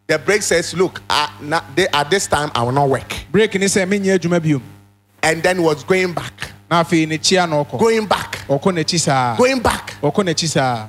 [0.07, 3.13] The brake says, Look, uh, na- they- at this time I will not work.
[3.31, 4.61] break ne sɛ menyɛ adwuma biom.
[5.23, 6.33] And then was going back,
[6.69, 7.79] na afei n'akyi a na ɔkɔ.
[7.79, 9.35] Going back, ɔkɔ n'akyi saa.
[9.37, 9.93] Going back.
[10.01, 10.87] ɔkɔ n'akyi saa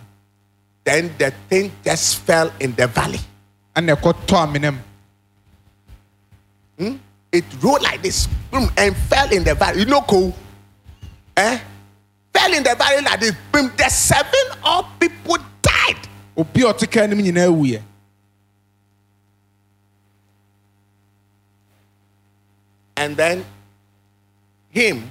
[0.84, 3.20] Then the thing just fell in the valley.
[3.76, 4.72] amena
[6.78, 6.98] mu
[7.32, 9.80] It rolled like this boom, and fell in the valley.
[9.80, 10.34] You know, cool.
[11.36, 11.58] Eh?
[12.34, 13.32] Fell in the valley like this.
[13.50, 13.72] Boom.
[13.76, 15.96] The seven all people died.
[16.36, 17.82] obi a ɔte kaa no mu nyinaa wuyɛ
[22.96, 23.44] And then
[24.70, 25.10] him,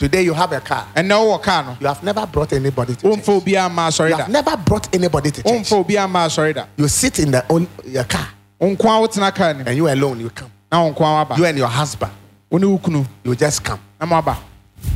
[0.00, 0.86] Today you have a car.
[0.96, 3.12] ɛnɛ wowɔ kaa no You have never brought anybody to church.
[3.20, 5.52] womfa obiaa ma asɔre You da have never brought anybody to church.
[5.52, 8.26] womfa obiaa ma asɔre da You sit in the own your car
[8.58, 10.50] nko a wotena kaa nim and you alone, you come.
[10.72, 12.12] na nko a waba You and your husband,
[12.50, 13.78] wo ne wo kunu you just come.
[14.00, 14.36] na moaba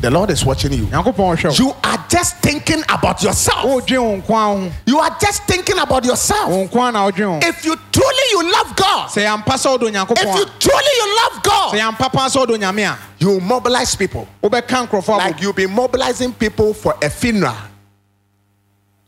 [0.01, 0.87] The Lord is watching you.
[0.87, 3.65] nyankopɔn hwɛ wo You are just thinking about yourself.
[3.65, 6.49] wodwen wo nko a ho You are just thinking about yourself.
[6.51, 9.79] wo nko a na wodwen ho If you truly you love God, sɛ yɛmpa sɛ
[9.79, 13.95] wodɔ if you truly you love God, yɛmpa paa sɛ wodɔ nyame a you mobilize
[13.97, 14.29] people.
[14.43, 17.57] Like you'll be mobilizing people for a funeral.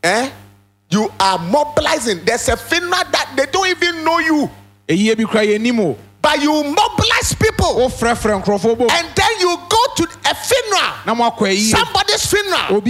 [0.03, 0.31] Eh?
[0.89, 2.25] You are mobilizing.
[2.25, 4.51] There's a funeral that they don't even know you.
[6.23, 7.77] but you mobilize people.
[8.91, 10.93] and then you go to a funeral.
[11.71, 12.81] somebody's funeral.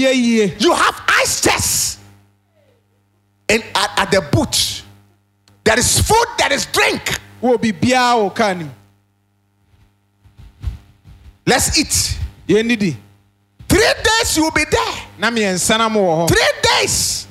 [0.59, 1.99] you have ice chest.
[3.49, 4.83] and at, at the boot,
[5.65, 7.21] there is food there is drink.
[11.47, 12.19] let's eat.
[13.69, 14.95] three days you will be there.
[16.29, 17.27] three days.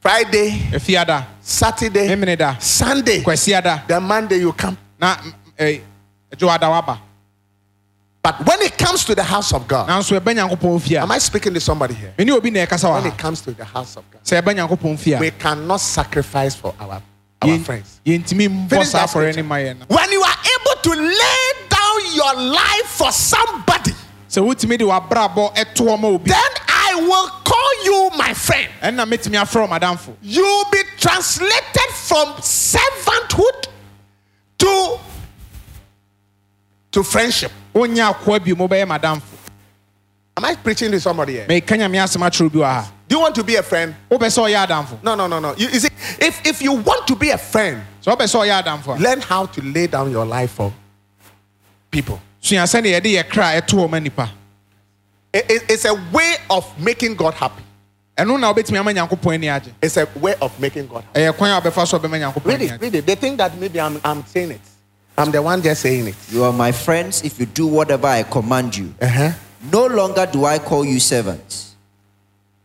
[0.00, 3.20] Friday, afiada Saturday, memene da Sunday.
[3.22, 4.76] kwasiada The Monday you come.
[4.98, 5.16] na
[5.58, 5.80] eh,
[6.36, 6.98] dwoada waba
[8.22, 11.10] But when it comes to the house of God, nanso ɛbɛ nyankopɔn fie a am
[11.10, 12.14] I speaking to somebody here?
[12.18, 14.56] mene obi na ɛkasa wɔ When it comes to the house of God, sɛ ɛbɛ
[14.56, 17.02] nyankopɔn fie a we cannot sacrifice for our,
[17.42, 18.00] our friends.
[18.06, 19.42] yɛntumi mbɔ Finish saa that afɔre scripture.
[19.42, 23.92] ne ma yɛn no When you are able to lay down your life for somebody,
[24.30, 27.28] sɛ wotumi de wabrabɔ ɛtoɔ ma obi then I will
[27.60, 28.68] call you my friend.
[28.82, 33.66] ɛnna mɛtumi afrɛ wo madamfo You will be translated from servanthood
[34.58, 34.98] to
[36.92, 37.52] to friendship.
[37.74, 39.22] wonya akoa bio mu wobɛyɛ madamfo
[40.36, 41.46] Am I preaching to somebody here?
[41.46, 43.94] meka nyame asɛm akyerɛw bi wɔ ha Do you want to be a friend?
[44.10, 45.54] wopɛ sɛ ɔyɛ adamfo No, no, no, no.
[45.56, 45.88] You, you see,
[46.20, 49.20] if if you want to be a friend, sɛ wopɛ sɛ ɔyɛ adamfo a learn
[49.20, 50.72] how to lay down your life for
[51.90, 52.20] people.
[52.40, 54.39] sua sɛne yɛde yɛ kra ɛtoɔ ma nipa It- it-
[55.32, 57.62] it's a way of making God happy.
[58.16, 61.20] ɛno na wobɛtumi ama nyankopɔn ani agye It's a way of making God happy.
[61.20, 63.06] ɛyɛ kwan a wobɛfa so ɔbɛma nyankopɔn Read ani it, agye read it.
[63.06, 64.60] They think that maybe I'm, I'm saying it.
[65.16, 66.14] I'm the one just saying it.
[66.30, 68.94] You are my friends if you do whatever I command you.
[69.00, 69.32] Uh-huh.
[69.70, 71.74] No longer do I call you servants,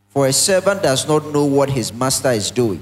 [0.10, 2.82] for a servant does not know what his master is doing.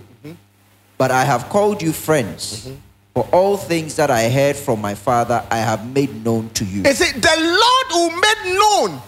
[0.98, 2.70] But I have called you friends,
[3.16, 6.84] for all things that I heard from my father I have made known to you.
[6.84, 9.02] Is it the Lord who made known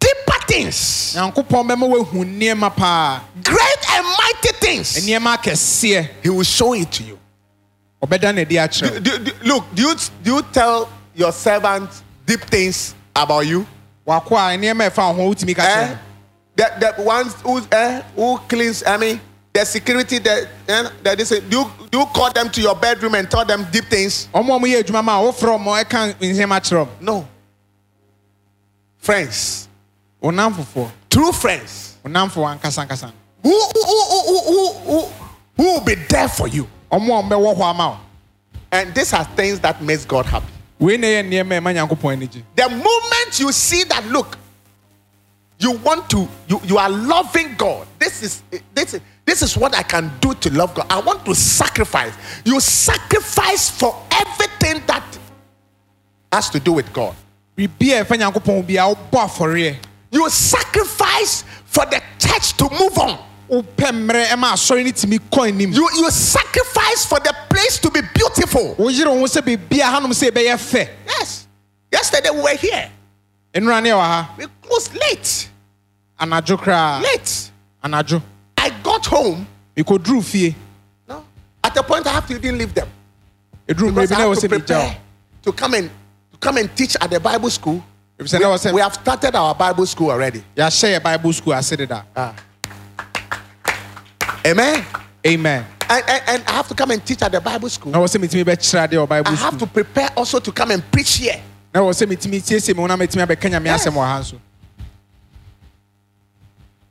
[0.00, 4.94] deeper things, nyankopɔn bɛma woahu nneɛma paa great and mighty things.
[5.06, 7.18] nneɛma akɛseɛ He will show it to you.
[8.02, 11.88] ɔbɛda no adi akyerɛ look, do you, do you tell your servant
[12.26, 13.66] deep things about you?
[14.06, 15.96] wakɔ a nneɛma ɛfa ho wotumi ka kyerɛ Eh?
[16.56, 19.20] The, the ones who, eh, who cleans, I mean,
[19.52, 23.14] the security, the, eh, the, this, do, you, do you call them to your bedroom
[23.14, 24.28] and tell them deep things?
[24.34, 27.28] no ɔmo a ɔmoyɛ adwuma ma a wofrɛ ɔmo ɛka nneɛma kyerɛ ɔmo No.
[28.98, 29.68] Friends,
[30.20, 35.00] wo namfofoɔ true friends, wo namfo ankasa ankasa who, who, who, who, who, who,
[35.56, 36.66] who will be there for you.
[36.90, 38.00] ɔmo a ɔmbɛwɔ hɔ ama
[38.72, 40.46] And these are things that makes God happy.
[40.78, 44.36] wei na ɛyɛ nneɛma a ɛma nyankopɔn ani gye The moment you see that, look,
[45.58, 47.86] you want to, you, you are loving God.
[47.98, 48.42] This is
[48.74, 50.86] this is this is what I can do to love God.
[50.88, 52.14] I want to sacrifice.
[52.44, 55.04] You sacrifice for everything that
[56.32, 57.14] has to do with God.
[57.58, 59.76] a ɛfa nyankopɔn bi a wobɔ afɔreɛ
[60.12, 63.18] You sacrifice for the church to move on.
[63.48, 67.90] wopɛ mmerɛ ɛma asɔre no tumi kɔ anim You you sacrifice for the place to
[67.90, 68.74] be beautiful.
[68.76, 71.46] woyere wo ho sɛ biribia hanom sɛ ɛbɛyɛ fɛ Yes.
[71.92, 72.90] Yesterday we were here.
[73.54, 75.48] nnura ne ɛwɔ ha We closed late.
[76.20, 77.50] anadwo koraa Late.
[77.82, 78.22] anadwo
[78.56, 79.46] I got home.
[80.22, 80.54] fie
[81.08, 81.24] No.
[81.64, 82.88] At a point I have to even leave them.
[83.68, 84.96] ɛduru mmerɛ bi na ɛwɔ sɛ
[85.42, 85.90] to come and
[86.32, 87.82] to come and teach at the Bible school.
[88.20, 90.44] Ɛfisɛ na ɛwɔ We sɛ have started our Bible school already.
[90.56, 92.34] yɛahyɛ yɛ bible school ase deda ah.
[94.46, 94.84] Amen.
[95.26, 97.92] amen And, and, and I have to come and teach at the Bible school.
[97.92, 100.70] na ɛwɔ sɛ metumi bɛkyerɛ adeɛ wɔ I bible have to prepare also to come
[100.70, 101.40] and preach here.
[101.74, 103.86] na ɛwɔ sɛ metumi siesie me ho na metumi abɛka nyame Yes.
[103.86, 104.38] asɛm wɔ ha nso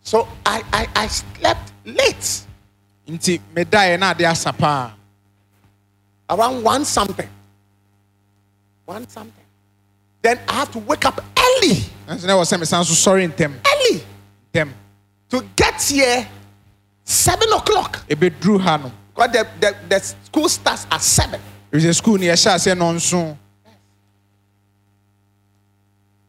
[0.02, 2.42] So I, I, I slept late,
[3.08, 4.92] nti medaeɛ na ade asa paa
[6.30, 7.30] around one something.
[8.86, 9.39] One something.
[10.22, 11.76] Then I have to wake up early,
[12.08, 14.04] nanso na ɛwɔ sɛ mesan so sɔre ntɛm early
[14.54, 14.70] ntɛm
[15.30, 16.28] to get here
[17.04, 18.04] seven o'clock.
[18.10, 21.40] ɛbɛduru ha no Because the, the, the school starts at seven.
[21.72, 23.38] ɛfisɛ school no yɛhyɛ aseɛ nɔnso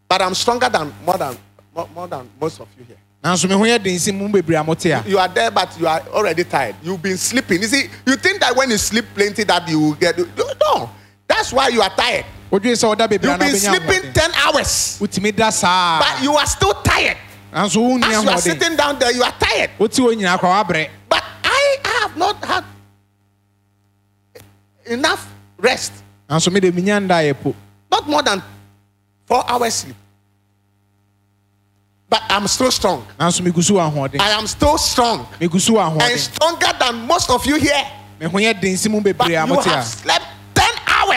[0.09, 1.39] But I'm stronger than more than
[1.75, 2.97] more, more than most of you here.
[3.23, 5.79] nanso me ho yɛ den si mu bebree a mote a You are there, but
[5.79, 6.77] you are already tired.
[6.83, 7.61] You've been sleeping.
[7.63, 10.17] You see, you think that when you sleep plenty, that you will get.
[10.19, 10.91] No,
[11.29, 12.25] that's why you are tired.
[12.51, 16.35] Wodwene sɛ woda bebree a You've been sleeping 10 hours, wotumi da saa but you
[16.37, 17.17] are still tired.
[17.53, 19.71] As you are sitting down there, you are tired.
[19.79, 20.65] wote hɔ nyinaa kora
[21.09, 22.65] But I have not had
[24.87, 25.27] enough
[25.59, 25.93] rest.
[26.29, 27.55] nanso mede menya ndaeɛ po
[27.91, 28.43] Not more than
[29.27, 29.97] four hours sleep.
[32.09, 33.07] But I'm still strong.
[33.19, 37.07] nanso megu so wɔ ahoɔden I am still strong megu so wɔ and stronger than
[37.07, 37.87] most of you here.
[38.19, 40.27] me ho yɛ den si mu But you have slept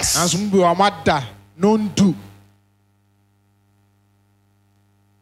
[0.04, 0.34] 10 hours.
[0.34, 1.24] nanso mu bi wɔ a moada
[1.60, 2.16] nondu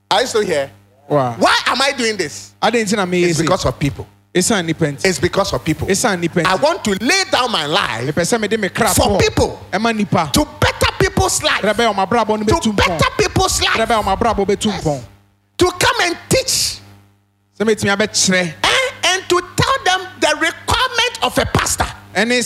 [0.09, 0.69] Are you still here?
[1.07, 2.53] wa Why am I doing this?
[2.61, 4.07] adɛn nti na meyɛ It's because of people.
[4.33, 5.87] ɛsiane nnipa nti It's because of people.
[5.87, 9.17] ɛsiane nnipa I want to lay down my life mepɛ sɛ mede me kra For
[9.19, 9.59] people.
[9.71, 11.61] to better people's life.
[11.61, 13.75] ɛdɛ bɛyɛ ɔma brabɔ no To better people's life.
[13.87, 15.03] bɛyɛ ɔma brabɔ bɛtu mpɔn
[15.57, 16.79] To come and teach
[17.59, 21.85] mɛtumi abɛkyerɛ and, and to tell them the requirement of a pastor.
[22.15, 22.41] ɛne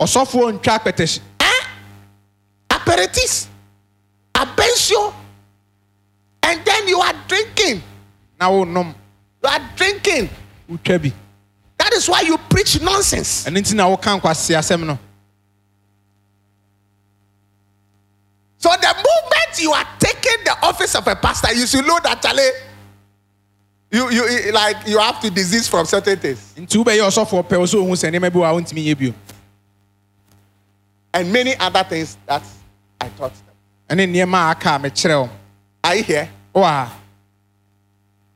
[0.00, 1.66] ɔsɔfoɔ ntwa akpɛtɛhyi eh?
[2.70, 3.46] aperitifs,
[4.34, 5.12] abensio,
[6.42, 7.82] and then you are drinking.
[8.40, 8.94] na wonom
[9.42, 10.28] You are drinking.
[10.70, 11.12] wotwa bi
[11.78, 13.44] That is why you preach nonsense.
[13.44, 14.98] ɛno nti na woka nkwase asɛm no
[18.58, 22.22] So the moment you are taking the office of a pastor, you should know that
[22.22, 22.48] Charlie,
[23.90, 26.54] you you like you have to desist from certain things.
[26.56, 29.12] nti wobɛyɛ ɔsɔfoɔ pɛ wo sɛ ohu sɛ nneɛma bi wɔ a wontumi yɛ bio
[31.14, 32.42] and many other things that
[33.00, 33.54] I taught them.
[33.98, 35.30] ɛne nneɛma a aka a mekyerɛ wo
[35.84, 36.28] Are you here?
[36.54, 36.98] wowɔ ha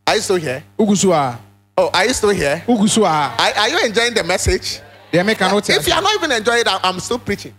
[0.07, 0.63] Are you still here?
[0.79, 1.39] wogu so a
[1.77, 2.63] Oh, are you still here?
[2.67, 4.81] wogu so a Are, are you enjoying the message?
[5.13, 7.55] deɛ meka no wote If you are not even enjoying it, I- I'm still preaching.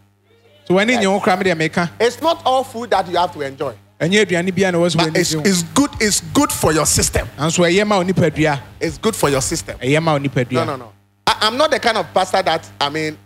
[0.67, 3.33] so w'ani nye wo kora me deɛ meka It's not all food that you have
[3.33, 5.89] to enjoy, ɛnyɛ aduane bia na ɛwɔ so but w'ani it's, gye wo it's good.
[5.99, 7.27] It's good for your system.
[7.37, 9.77] nanso ɛyɛ ma wo nipadua It's good for your system.
[9.79, 10.17] ɛyɛ ma wo
[10.51, 10.91] No, no, no.
[11.27, 13.17] I, I'm not the kind of pastor that I mean.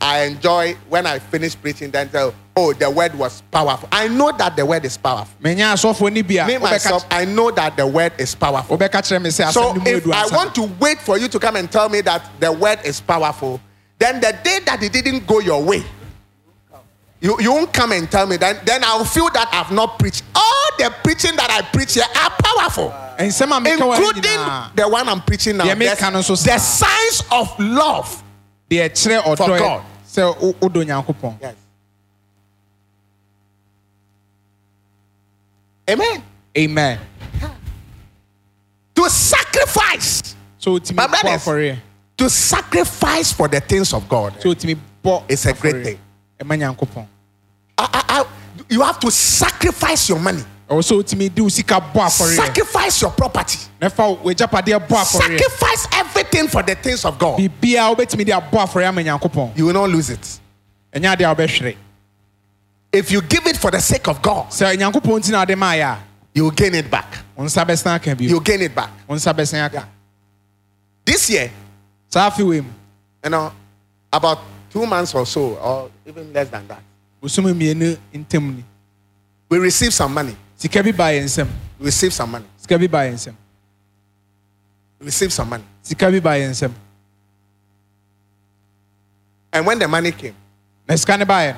[0.00, 1.90] I enjoy when I finish preaching.
[1.90, 3.88] Then tell, oh, the word was powerful.
[3.92, 5.34] I know that the word is powerful.
[5.40, 5.54] Me
[6.58, 8.76] myself, I know that the word is powerful.
[8.78, 12.52] So if I want to wait for you to come and tell me that the
[12.52, 13.60] word is powerful,
[13.98, 15.84] then the day that it didn't go your way,
[17.20, 18.36] you, you won't come and tell me.
[18.36, 20.24] Then, then I'll feel that I've not preached.
[20.34, 22.90] All the preaching that I preach here are powerful.
[22.90, 23.14] ha
[23.96, 24.22] including
[24.76, 25.64] the one I'm preaching now.
[26.44, 28.22] The, signs of love
[28.70, 31.54] deɛ kyerɛ ɔdɔ yɛ sɛ wodo nyankopɔn
[35.88, 36.22] amen.
[36.56, 36.98] Amen.
[38.94, 40.36] To sacrifice.
[40.56, 41.78] So to my brothers
[42.16, 44.40] to sacrifice for the things of God.
[44.40, 44.76] So to me
[45.28, 45.98] is a great thing.
[46.40, 47.06] Ɛma nyankopɔn
[48.68, 50.42] you have to sacrifice your money.
[50.68, 53.58] Oh, also to me do sika bɔ afɔre sacrifice your property.
[53.80, 56.13] Sacrifice everything.
[56.48, 57.38] For the things of God.
[57.38, 60.40] biribiaa wobɛtumi de abɔ afɔreɛ ama nyankopɔn You will not lose it.
[60.92, 61.76] ɛnyɛ adeɛ a wobɛhwere
[62.92, 65.82] If you give it for the sake of God, sɛ nyankopɔn nti na wode maayɛ
[65.84, 65.98] a
[66.34, 67.12] you will gain it back.
[67.36, 68.90] wo nsa bɛsan aka bio You will gain it back.
[69.08, 69.88] wo nsa bɛsan aka
[71.04, 71.50] This year,
[72.14, 72.64] you
[73.30, 73.52] know,
[74.12, 74.38] about
[74.70, 76.80] two months or so, or even less than that,
[77.20, 78.64] bosom mmienu ntam ni
[79.48, 80.36] we received some money.
[80.56, 81.46] sika bi baa yɛn
[81.78, 82.46] We received some money.
[82.56, 83.34] sika bi baa yɛn
[85.00, 85.64] We received some money.
[85.84, 86.72] Sika bi baa yɛn nsam
[89.52, 90.34] And when the money came,
[90.88, 91.54] na sika no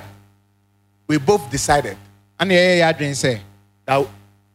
[1.09, 1.97] we both decided
[2.39, 3.41] ana yɛyɛ yɛ adwene sɛ
[3.87, 4.07] that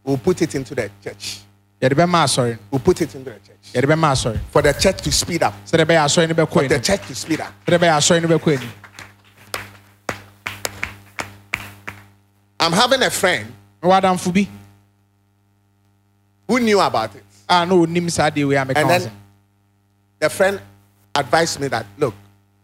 [0.04, 1.42] we'll put it into the church.
[1.82, 3.72] yɛde bɛma asɔre no We'll put it into the church.
[3.74, 5.54] yɛde bɛma asɔre For the church to speed up.
[5.66, 7.54] sɛdeɛ ɛbɛyɛ asɔre no For the church to speed up.
[7.66, 8.70] sɛdeɛ ɛbɛyɛ asɔre no bɛkɔ anim
[12.60, 13.52] I'm having a friend
[13.82, 14.48] wadamfo bi
[16.48, 17.24] who knew about it.
[17.50, 19.12] a na onim saa deɛ wei a meka And then
[20.22, 20.62] the friend
[21.16, 22.14] advised me that, look,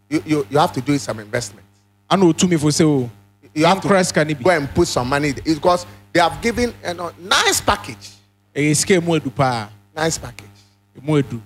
[0.09, 1.65] you, you, you have to do some investment.
[2.09, 3.09] ana otu mi fo sɛ o
[3.53, 6.39] You have to sika no bi go and put some money It's because they have
[6.41, 8.11] given you know, nice package.
[8.55, 10.45] edu paa Nice package.
[11.01, 11.41] edu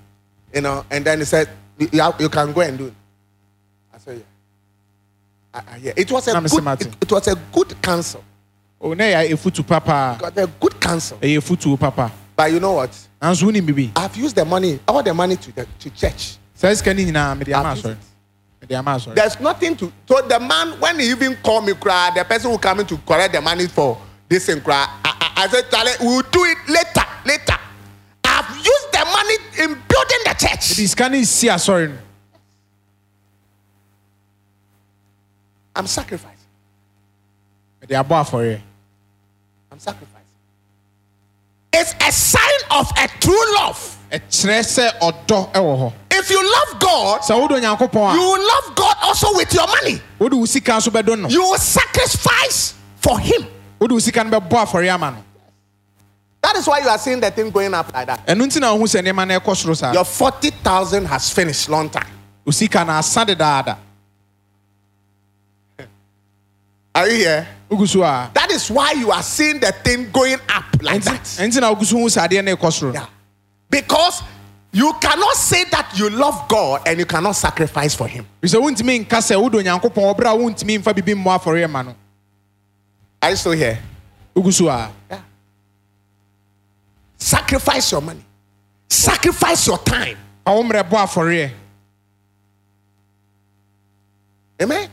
[0.53, 1.47] You know, and then he said,
[1.79, 2.93] you, have, you can go and do it.
[3.93, 4.23] I said, yeah.
[5.53, 5.93] I, I, yeah.
[5.95, 8.23] It was a me good, say, it, it was a good counsel.
[8.81, 11.17] o na yɛ efutu papa Got a good counsel.
[11.19, 13.07] ɛyɛ efutu papa But you know what?
[13.21, 13.91] nanso wúni bíbí.
[13.95, 16.37] i have used the money all the money to the to church.
[16.59, 17.95] sẹ́yìn sikẹ́ ní nyinaa mi di ama asọ̀rọ̀
[18.61, 18.97] mi di ama
[19.39, 22.83] nothing to so the man when he even call me kura the person who come
[22.85, 23.97] to correct the money for
[24.27, 27.57] this thing kura i i, say chale we will do it later later
[28.23, 30.71] I've used the money in building the church.
[30.73, 31.25] ebi sikẹ́ see?
[31.25, 31.97] si asọ̀rọ̀ nù.
[35.75, 36.45] i'm sacrificed.
[37.81, 38.59] mi di abọ́ àfọ̀rẹ́.
[39.71, 40.10] i'm sacrificed.
[41.73, 43.97] It's a sign of a true love.
[44.11, 48.47] ɛkyerɛ sɛ ɔdɔ ɛwɔ hɔ If you love God, sɛ wodɔ nyankopɔn you a will
[48.47, 50.01] love God also with your money.
[50.19, 53.47] wode wo sika nso bɛdɔ no You will sacrifice for Him.
[53.79, 55.23] wode wo sika no bɛbɔ afɔre ama no
[56.41, 58.27] That is why you are seeing the thing going up like that.
[58.27, 61.89] ɛno nti na wohu sɛ nneɛma no ɛkɔ soro saa Your 40,000 has finished long
[61.89, 62.07] time.
[62.45, 63.77] wo sika no asa dedaada
[66.93, 67.47] Are you here?
[67.69, 71.23] wogu so a That is why you are seeing the thing going up like that.
[71.39, 73.05] ɛnti na wogu so hu sɛ adeɛ no ɛkɔ soro Yeah.
[73.69, 74.23] Because
[74.73, 78.27] you cannot say that you love God and you cannot sacrifice for Him.
[78.41, 81.93] bisɛ wontumi nka sɛ wodɔ nyankopɔn ɔberɛ a wontumi bibi mmɔ afɔre ma
[83.21, 83.79] Are you still here?
[84.35, 85.21] wogu so a Yeah.
[87.17, 88.25] Sacrifice your money.
[88.89, 90.17] Sacrifice your time.
[90.43, 91.51] fa wo mmerɛ bɔ
[94.61, 94.89] Amen.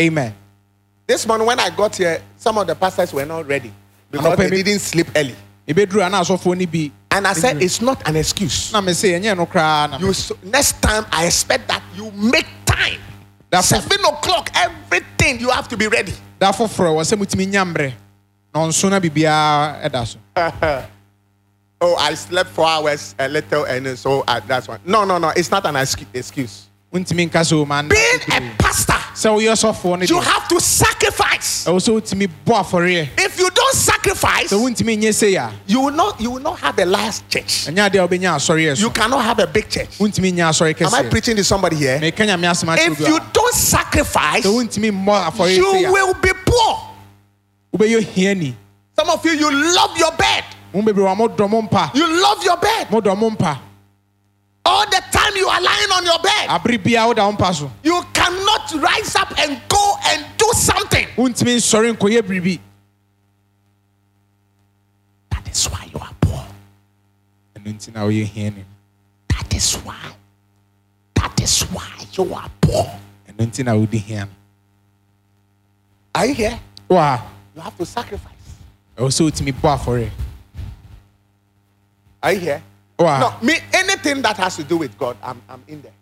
[0.00, 0.34] amen
[1.06, 3.72] This morning when I got here, some of the pastors were not ready
[4.10, 5.34] because they didn't sleep early.
[5.68, 8.72] ɛbɛduru a na asɔfoɔ no bi And I said, it's not an excuse.
[8.72, 12.10] na me sɛ ɛnyɛ no koraa na You so, next time I expect that you
[12.12, 13.00] make time.
[13.50, 16.12] That's- Seven o'clock, everything you have to be ready.
[16.38, 17.92] da foforɔ wɔ sɛ mutumi nya mmerɛ
[18.54, 20.18] na ɔnso na biribiara ɛda so
[21.84, 24.78] Oh, I slept four hours a little, and so uh, that's one.
[24.84, 25.30] No, no, no.
[25.30, 26.66] It's not an excu- excuse.
[26.94, 31.64] wontumi nka sɛ ɔma Being a pastor, sɛ woyɛ sɔfoɔ no you have to sacrifice.
[31.66, 35.80] ɛwɔ sɛ wotumi bɔ afɔreɛ If you don't sacrifice, sɛ wontumi nyɛ sei a you
[35.80, 36.20] will not.
[36.20, 37.66] You will not have a large church.
[37.66, 39.98] ɛnyɛ adeɛ a wobɛnya asɔreɛ You so cannot have a big church.
[39.98, 41.98] wontumi nya asɔre Am I kɛseɛ preaching to somebody here?
[42.00, 45.70] meka nyame asɛm akyerɛ If bi you a don't sacrifice, sɛ wontumi mmɔ afɔreɛ you
[45.72, 46.80] sei a will be poor.
[47.76, 48.54] wobɛyɛ hiani
[48.98, 50.44] Some of you, you love your bed.
[50.74, 52.88] mo bebree wa modɔ mo mpa You love your bed.
[52.88, 53.58] modɔ mo mpa
[54.64, 56.48] All the time you are lying on your bed.
[56.84, 61.06] biara woda wo mpa so You cannot rise up and go and do something.
[61.16, 62.60] wontumi nsɔre nkɔyɛ biribi
[65.30, 66.44] That is why you are poor.
[67.56, 68.64] ɛno nti na woyɛ hiani
[69.28, 69.96] That is why.
[71.14, 72.84] That is why you are poor.
[73.28, 74.30] ɛno nti na wodi hia no
[76.14, 76.58] Are you here?
[76.88, 77.18] wa
[77.56, 78.30] You have to sacrifice.
[78.96, 80.10] ɛwɔ sɛ wotumi bɔ afɔre
[82.22, 82.62] Are you here?
[83.02, 83.38] Wow.
[83.40, 85.92] No, me anything that has to do with God, I'm, I'm in there.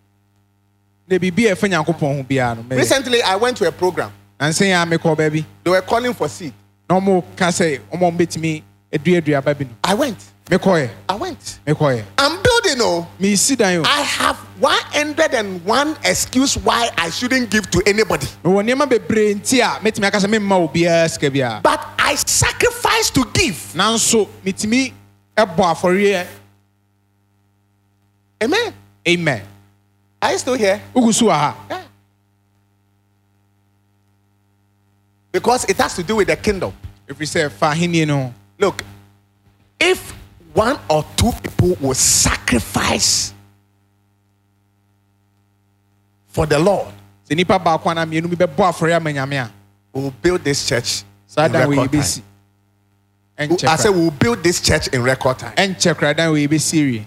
[2.69, 4.13] Recently, I went to a program.
[4.39, 5.45] And saying I'm a call baby.
[5.65, 6.55] They were calling for seed.
[6.89, 9.69] No more can say Omo bit me a dear baby.
[9.85, 10.19] I went.
[10.51, 10.57] Me
[11.09, 11.61] I went.
[11.67, 11.75] Me
[12.19, 13.07] I'm building oh.
[13.19, 18.27] Me see I have 101 excuse why I shouldn't give to anybody.
[21.63, 23.73] But I sacrifice to give.
[23.75, 24.93] Nanso, mitimi
[25.37, 26.27] ebo aforiye
[28.43, 28.72] Amen.
[29.07, 29.43] amen
[30.22, 30.80] Are you still here?
[30.95, 31.84] wogu so wɔ ha Yeah.
[35.32, 36.72] Because it has to do with the kingdom.
[37.07, 38.84] If we say ahenni no ho Look,
[39.78, 40.12] if
[40.53, 43.32] one or two people will sacrifice
[46.26, 46.93] for the Lord,
[47.28, 49.51] sɛ nnipa baako anaa mmienu bi bɛbɔ afɔre ama nyame a
[49.93, 51.93] we will build this church saa in dan wɔ record
[53.59, 53.68] time.
[53.68, 55.55] I said we will build this church in record time.
[55.57, 57.07] ɛnkyɛ kora dan wɔ yɛbɛsi awie If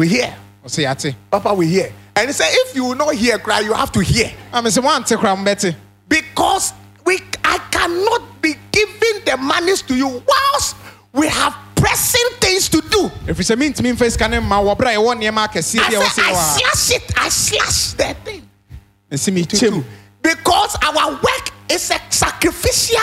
[0.00, 0.34] ɛna ɔmo sɛ yɛate we here,
[0.66, 1.92] ɔsɛ yɛate Papa, we here.
[2.16, 4.70] And he said, if you will not hear cry, you have to hear a me
[4.70, 5.74] sɛ woante kora mobɛte
[6.08, 6.72] because
[7.04, 10.76] we I cannot be giving the monies to you whilst
[11.12, 13.10] we have pressing things to do.
[13.26, 15.96] ɛfiri sɛ mentumi mfa sika no mma wɔ berɛ a yɛwɔ nneɛma akɛseɛ I bi
[15.96, 17.12] a said, wɔsɛ I wɔ a slash it.
[17.18, 18.48] I slash the thing.
[19.10, 19.82] ɛsɛ mekyɛ mu
[20.22, 22.98] Because our work is a sacrificial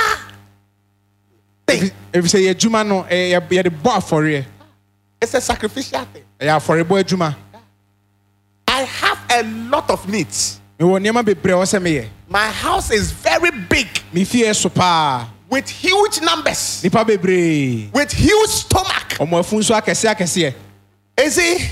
[1.66, 1.92] thing.
[2.14, 4.46] ɛfiri sɛ yɛ adwuma no ɛyɛ- yɛ- yɛde bɔ afɔreɛ
[5.22, 6.24] It's a sacrificial thing.
[6.40, 7.36] Ɛyɛ afɔrebɔ adwuma
[8.68, 10.60] I have a lot of needs.
[10.80, 15.28] mewɔ nneɛma bebree a ɛwɔ sɛ My house is very big me fie so paa
[15.50, 19.18] with huge numbers, with huge stomach.
[19.20, 20.54] ɔmo afu nso akɛseɛ akɛseɛ
[21.20, 21.72] You see?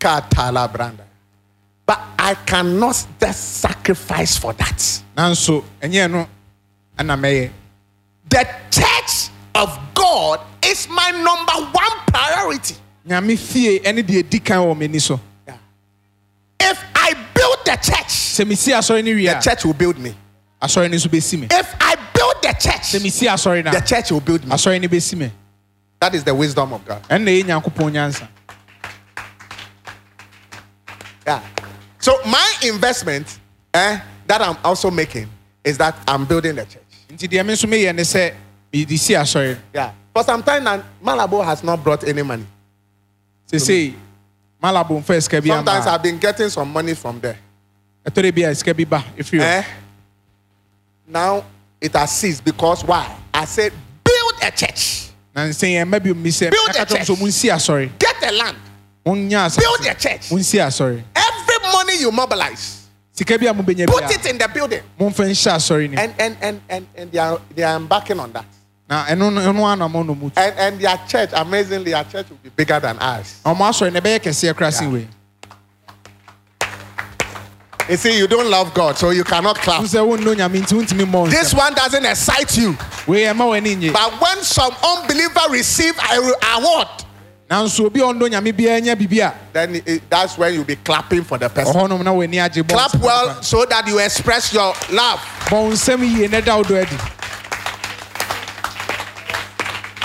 [0.00, 1.04] Branda.
[1.86, 5.02] But I cannot just sacrifice for that.
[5.16, 6.28] nanso ɛnyɛ no
[6.98, 7.50] ɛna mɛyɛ
[8.28, 12.74] The church of God is my number one priority.
[13.06, 15.20] nyame fie ɛne deɛ ɛdi kan wɔ m'ani
[16.60, 20.14] If I build the church, sɛ mesi asɔre no wie the church will build me.
[20.62, 24.10] asɔre no nso bɛsi me If I build the church, mesi asɔre no the church
[24.10, 24.50] will build me.
[24.50, 25.30] asɔre no bɛsi me
[26.00, 27.02] That is the wisdom of God.
[27.08, 28.28] ɛnna ɛyɛ nyankopɔn nyansa
[31.26, 31.40] Yeah.
[32.00, 33.38] So my investment
[33.72, 35.28] eh, that I'm also making
[35.62, 36.82] is that I'm building the church.
[37.10, 38.34] nti deɛ me nso meyɛ ne sɛ
[38.72, 39.90] mede si asɔre no Yeah.
[40.14, 42.46] For some time now, Malabo has not brought any money.
[43.50, 43.94] sesei
[44.62, 47.38] malabo mfa sika bi Sometimes I've been getting some money from there.
[48.32, 49.64] bi a sika bi ba ɛfiri hɔ Eh?
[51.06, 51.44] Now
[51.80, 53.14] it has ceased because why?
[53.32, 53.72] I said,
[54.04, 57.08] build a church, na nsɛn yɛn mma bi mi Build a church.
[57.50, 58.56] asɔre get a land,
[59.04, 60.30] build a church.
[60.30, 64.80] asɔre Every money you mobilize, sika bi a mobɛnya put it in the building.
[64.98, 66.02] a momfa nhyɛ asɔre no mu.
[66.02, 68.46] And and and and, and they are they are embarking on that.
[68.94, 69.04] Now,
[70.36, 73.40] and, and their church, amazingly, their church will be bigger than ours.
[74.84, 74.90] Yeah.
[77.88, 79.82] You see, you don't love God, so you cannot clap.
[81.30, 82.74] This one doesn't excite you.
[83.92, 86.88] But when some unbeliever receive a award,
[89.52, 91.74] then that's when you'll be clapping for the person.
[92.74, 95.20] Clap well so that you express your love.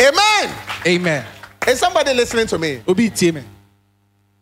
[0.01, 0.55] Amen.
[0.87, 1.25] amen
[1.67, 2.81] Is somebody listening to me?
[2.87, 3.43] obi tie me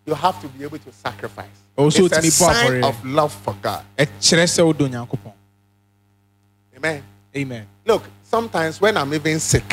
[0.06, 1.50] You have to be able to sacrifice.
[1.76, 3.84] Also, it's to a be poor for sign of love for God.
[6.76, 7.04] Amen.
[7.36, 9.68] amen Look, sometimes when I'm even sick,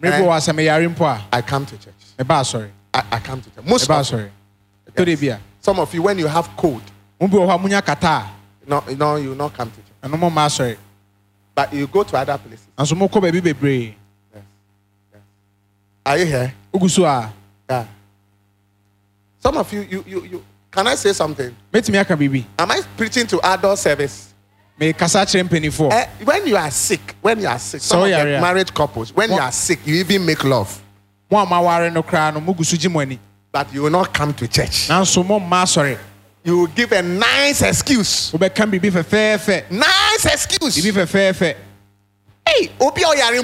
[0.00, 0.20] bi Eh.
[0.20, 1.94] wɔ asɛ meyare mpo a I come to church.
[2.18, 3.64] I, I come to church.
[3.64, 4.30] Most of you, asɔre
[4.90, 6.82] ɛtɔre bi a some of you, when you have cold,
[7.20, 8.30] mo bi wɔ hɔ kata
[8.66, 9.92] no, no, you will not come to church.
[10.02, 10.76] ɛno mo ma asɔre
[11.54, 12.66] But you go to other places.
[16.06, 16.54] Are you here?
[16.72, 17.32] wogu so a
[17.68, 17.84] Yeah.
[19.40, 20.44] Some of you, you, you, you.
[20.70, 21.54] Can I say something?
[21.72, 24.32] mɛtumi aka biribi Am I preaching to adult service?
[24.80, 28.10] mekasa kyerɛ mpanimfoɔ Eh, when you are sick, when you are sick, some So of
[28.10, 30.80] the married couples, when you What- are sick, you even make love,
[31.30, 33.18] mo a maware no koraa no mo ani
[33.50, 34.86] but you will not come to church.
[34.88, 35.98] nanso mo mma asɔre
[36.44, 38.30] You will give a nice excuse.
[38.30, 40.76] wobɛka biribi fɛfɛɛfɛ Nice excuse.
[40.76, 41.56] biribi fɛfɛɛfɛ
[42.46, 43.40] Hey, obi a ɔyare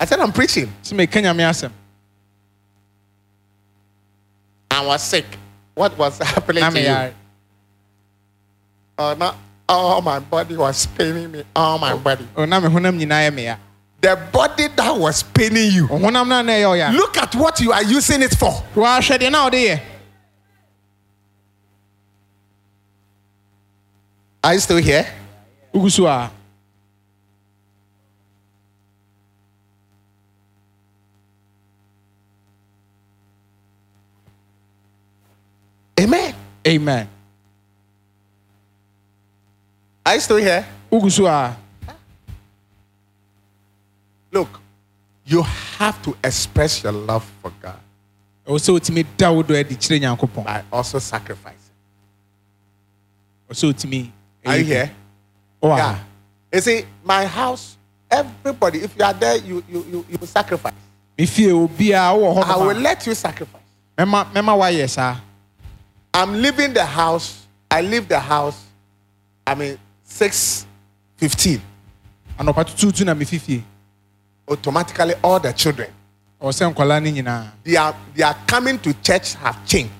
[0.00, 0.66] I said, I'm preaching.
[0.82, 1.70] sɛ meka nyame asɛm
[4.70, 5.26] I was sick.
[5.74, 7.14] What was happening to you?
[8.98, 9.34] Oh, no.
[9.68, 11.42] Oh, All my body was paining me.
[11.54, 11.98] All my oh.
[11.98, 12.26] body.
[12.34, 13.58] O, na me honam nyinaa yɛ
[14.00, 15.86] The body that was paining you.
[15.86, 18.52] honam no a na ɛyɛ ɔyɛ Look at what you are using it for.
[18.74, 19.80] wahwɛ deɛ na ɔde yɛ
[24.42, 25.06] Are you still here?
[25.74, 26.30] wogu so a
[36.00, 36.34] Amen.
[36.66, 37.08] amen
[40.06, 40.64] Are you still here?
[40.90, 41.56] wogu so a
[44.32, 44.60] Look,
[45.26, 45.42] you
[45.78, 47.78] have to express your love for God
[48.46, 51.74] ɛwɔ sɛ wotumi da wo dɔ adi kyerɛ nyankopɔn by also sacrificing.
[53.48, 54.10] ɛwɔ sɛ wotumi
[54.46, 54.90] Are you here?
[55.62, 55.98] Oh, Yeah.
[56.52, 57.76] You see, my house,
[58.10, 60.72] everybody, if you are there, you you you, you sacrifice.
[61.18, 63.60] me fie obiaa wowɔ I will let you sacrifice.
[63.98, 65.16] mɛma mɛma woayɛ saa
[66.12, 67.46] I'm leaving the house.
[67.70, 68.64] I leave the house.
[69.46, 70.66] I mean, six
[71.16, 71.60] fifteen.
[72.38, 73.62] anɔpa tutuutu na mefi fie
[74.48, 75.88] Automatically, all the children
[76.40, 79.92] ɔwɔ sɛ nkɔlaa no nyinaa they are they are coming to church have changed.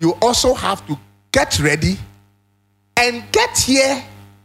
[0.00, 0.96] You also have to
[1.32, 1.98] get ready
[2.96, 4.02] and get here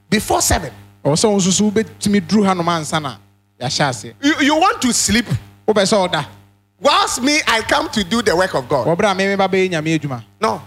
[0.10, 0.72] before seven.
[1.06, 3.18] ɔwɔ sɛ wo nso so wobɛtumi duru hanom ansa na
[3.60, 5.26] yɛahyɛ ase You, you want to sleep
[5.68, 6.26] wobɛ sɛ ɔda
[6.82, 8.88] whilst me I come to do the work of God.
[8.88, 10.62] wɔberɛ a meme ba bɛyɛ nyame adwuma No.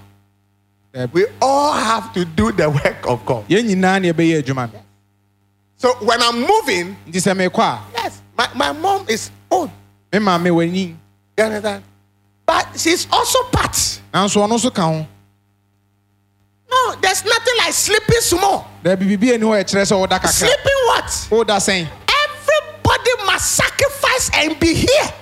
[1.12, 3.44] We all have to do the work of God.
[5.76, 6.96] So when I'm moving,
[7.94, 9.70] yes, my, my mom is old.
[12.46, 14.00] But she's also part.
[16.70, 18.64] No, there's nothing like sleeping small.
[20.46, 21.28] Sleeping what?
[22.28, 25.12] Everybody must sacrifice and be here.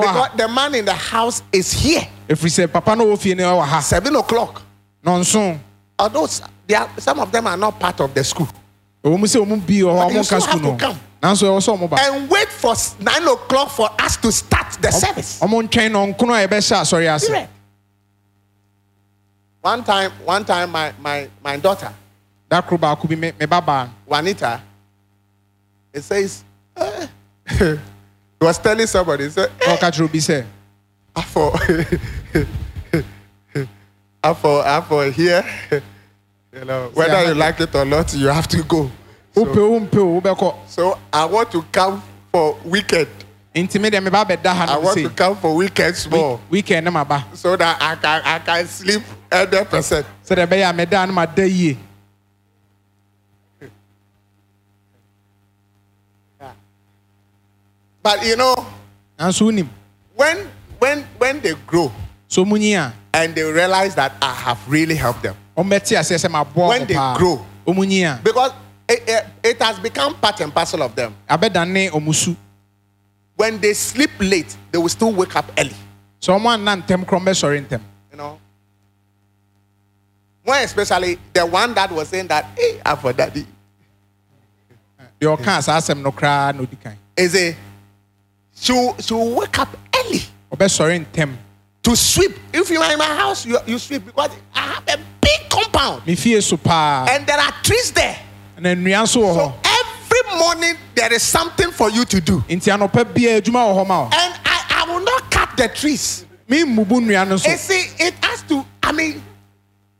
[0.00, 3.42] Because the man in the house is here ɛfiri sɛ papa no wɔ fie no
[3.44, 4.62] ɛwɔ ha Seven o'clock.
[5.04, 5.58] nɔnso
[5.98, 6.26] Although
[6.66, 8.48] they are, some of them are not part of the school.
[9.04, 11.88] ɛwɔ mu sɛ ɔmu bi wɔ hɔ nka have sukuu no nanso ɛwɔ sɛ ɔmo
[11.90, 15.38] ba And wait for nine o'clock for us to start the service.
[15.40, 17.48] ɔmo ntwɛn nɔnkono a yɛbɛhyɛ asɔre ase.
[19.60, 21.90] One time, one time, my, my, my daughter,
[22.50, 24.60] da koro baako bi me me ba baa Juanita,
[25.92, 26.44] it says,
[26.76, 27.06] eh,
[27.58, 27.76] he
[28.40, 29.76] was telling somebody, he said, eh,
[31.22, 31.56] for,
[34.34, 35.44] for, for here,
[36.52, 38.90] you know, whether you like it or not, you have to go.
[39.34, 42.00] wopɛ o wompɛ o wobɛkɔ So I want to come
[42.30, 43.08] for weekend.
[43.54, 46.40] nti me deɛ me ba bɛda ha I no want to come for weekend small.
[46.48, 47.24] weekend ne ma ba.
[47.34, 49.02] So that I can I can sleep
[49.32, 50.06] hundred percent.
[50.24, 51.76] sɛdeɛ ɛbɛyɛ a mɛda no ma da yie
[58.02, 58.54] But you know,
[59.18, 59.68] nanso wonim
[60.14, 60.46] when
[60.84, 61.90] when when they grow
[62.28, 66.18] so mu nyi a and they realize that I have really helped them ɔmbɛte aseɛ
[66.18, 67.44] sɛ maboa When they grow.
[68.22, 68.52] because
[68.88, 71.14] it, it, it has become part and parcel of them.
[73.36, 75.74] When they sleep late, they will still wake up early.
[76.20, 77.80] sɛ ɔmo anna ntɛm korɔ mbɛsɔre ntɛm
[78.12, 78.38] You know.
[80.46, 83.46] More especially the one that was saying that, hey, I for daddy.
[85.22, 87.56] saa asɛm no koraa na ɔdi Is a
[88.56, 90.22] she will, she will wake up early
[90.56, 91.36] ɔbɛsɔre ntɛm
[91.82, 92.38] to sweep.
[92.52, 96.06] If you are in my house, you, you sweep because I have a big compound
[96.06, 98.18] me fie so paa and there are trees there.
[98.58, 102.40] na nnua nso wɔ So every morning there is something for you to do.
[102.48, 105.68] nti anɔpa biara adwuma wɔ hɔ ma wɔ And I, I will not cut the
[105.68, 106.24] trees.
[106.48, 109.22] me mmubu nnua no so You see, it has to, I mean,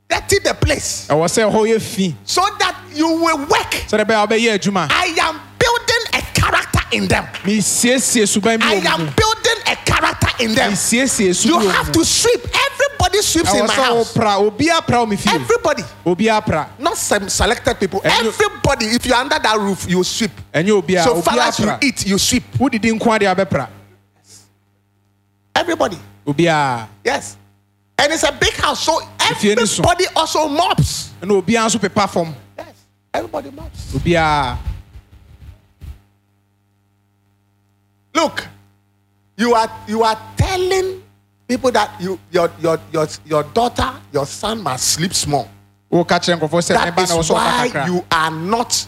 [0.09, 3.71] dirty the place ɛwɔ sɛ hɔ yɛ fi so that you will work.
[3.87, 7.25] sɛdeɛ ɛbɛyɛ a wobɛyɛ adwuma I am building a character in them.
[7.43, 9.34] mesiesie suban bi I wɔ mu am building
[10.39, 10.71] in them.
[10.71, 12.41] You have to sweep.
[12.43, 14.17] Everybody sweeps in my house.
[14.17, 15.83] Everybody.
[16.79, 18.01] Not selected people.
[18.03, 18.85] Everybody.
[18.87, 20.31] If you under that roof, you sweep.
[21.03, 22.43] So far as you eat, you sweep.
[25.55, 25.97] Everybody.
[27.03, 27.37] Yes.
[27.97, 31.11] And it's a big house, so everybody also mops.
[31.21, 32.35] And obi also paper form.
[32.57, 32.73] Yes,
[33.13, 33.95] everybody mops.
[33.95, 34.17] Obi
[38.13, 38.47] Look,
[39.37, 41.01] you are you are telling
[41.47, 45.47] people that you your your your your daughter, your son must sleep small.
[46.73, 48.87] That is why you are not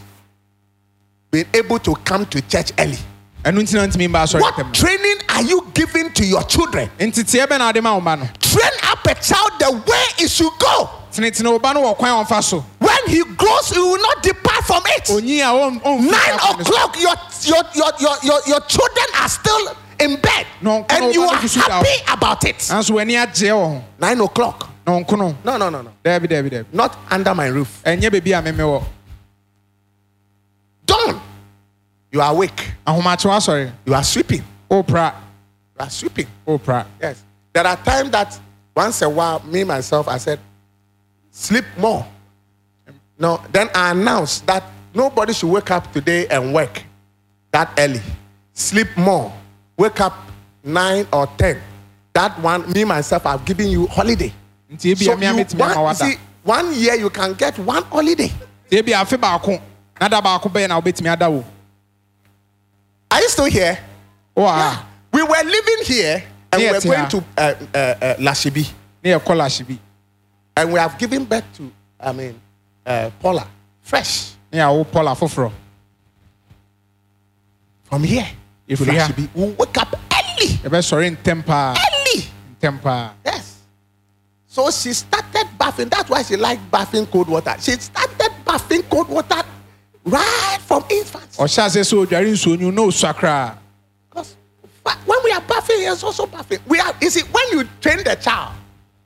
[1.31, 2.97] being able to come to church early.
[4.41, 6.89] What training are you giving to your children?
[8.39, 10.89] Train up a child the way it should go.
[12.79, 15.09] When he grows, he will not depart from it.
[16.01, 21.13] Nine o'clock, your your, your, your, your, your children are still in bed No, and
[21.13, 22.57] you are happy about it.
[22.57, 24.69] nanso w'ani agye wɔ ho Nine o'clock.
[24.85, 25.91] no No, no, no, no.
[26.03, 27.81] daabi daabi daabi Not under my roof.
[27.85, 28.83] ɛnyɛ baabi a meme wɔ
[30.85, 31.21] Dawn.
[32.11, 32.71] You are awake.
[32.85, 34.43] ahomakye wasɔre You are sleeping.
[34.69, 35.13] wopra
[35.77, 36.27] You are sleeping.
[36.47, 37.23] wopra Yes.
[37.53, 38.39] There are times that
[38.75, 40.39] once a while, me myself, I said,
[41.31, 42.05] sleep more.
[43.17, 46.83] No, then I announced that nobody should wake up today and work
[47.51, 48.01] that early.
[48.53, 49.33] Sleep more.
[49.77, 50.13] Wake up
[50.63, 51.61] nine or ten.
[52.13, 54.33] That one, me myself, I've given you holiday.
[54.71, 58.27] nti mea you, you wada see, one year you can get one holiday.
[58.69, 59.61] nti ebia afe baako
[59.99, 61.43] na da baako bɛyɛ na wobɛtumi ada wo
[63.11, 63.77] Are you still here?
[64.35, 67.07] wɔ ha We were living here and we Yeah, were going yeah.
[67.07, 68.67] to uh, uh, uh, Lashibi.
[69.03, 69.79] ne yɛ kɔlahye bi
[70.57, 72.35] And we have given birth to, I mean,
[72.85, 73.47] uh, Paula,
[73.83, 75.51] fresh yɛ awo pɔla foforɔ
[77.83, 78.27] from here
[78.67, 80.49] if efiri ha we wake up early.
[80.63, 82.27] ẹ bẹ sọ̀rọ̀ early
[82.61, 83.45] ntẹm yes
[84.47, 89.07] so she started bathing that's why she like bathing cold water she started bathing cold
[89.09, 89.41] water
[90.05, 91.37] right from infancy.
[91.43, 93.57] ọ̀sẹ̀ àṣẹ sọ ojàre nsọ̀nyún náà sọ àkàrà.
[95.05, 98.03] when we are bathing he is also bathing we are you see when you train
[98.03, 98.51] the child.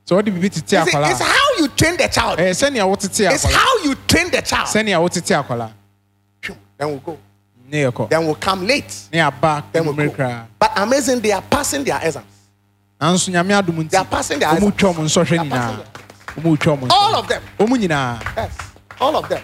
[0.04, 1.10] So what do you tete akwala?
[1.10, 2.38] It's how you train the child.
[2.40, 3.34] Eh, sẹ́ni àwọn tete akwala.
[3.34, 4.66] It's how you train the child.
[4.68, 5.70] Sẹ́ni àwọn tete akwala.
[6.78, 7.16] Then we go.
[8.08, 8.92] Then will come late.
[9.72, 10.14] Then will go.
[10.58, 12.26] But amazing, they are passing their exams.
[13.90, 14.76] They are passing their exams.
[14.76, 14.86] They
[15.48, 15.48] are passing
[15.78, 15.86] their
[16.92, 17.42] All of them.
[18.36, 18.56] Yes.
[19.00, 19.42] All of them.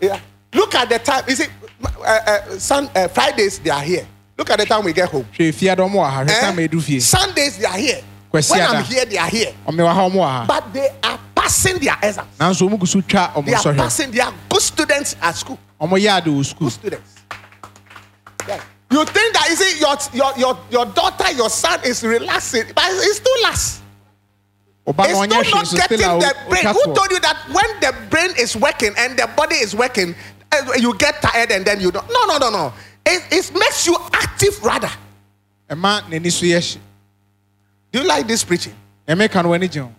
[0.00, 0.18] Yeah.
[0.52, 1.24] Look at the time.
[1.28, 1.46] You see,
[1.84, 4.06] uh, uh, sun, uh, Fridays they are here.
[4.36, 5.26] Look at the time we get home.
[6.30, 6.40] Eh?
[7.00, 8.00] Sundays they are here.
[8.50, 9.52] When I'm here, they are here.
[10.46, 12.28] But they are passing their exams.
[13.46, 14.10] They are passing.
[14.12, 15.58] their good students at school.
[15.80, 17.14] Ɔmo yɛ ade wɔ Good students.
[18.46, 18.60] Yeah.
[18.90, 22.84] You think that you see your your your, your daughter, your son is relaxing, but
[22.88, 23.82] it's too last.
[24.86, 26.64] It's still not so getting still the brain.
[26.64, 30.14] Who told you that when the brain is working and the body is working,
[30.50, 32.08] uh, you get tired and then you don't?
[32.08, 32.72] No, no, no, no.
[33.04, 34.90] It, it makes you active rather.
[35.68, 36.78] ɛma n'ani so yɛ
[37.92, 38.74] Do you like this preaching?
[39.06, 39.92] ɛmɛ ka no w'ani gye ho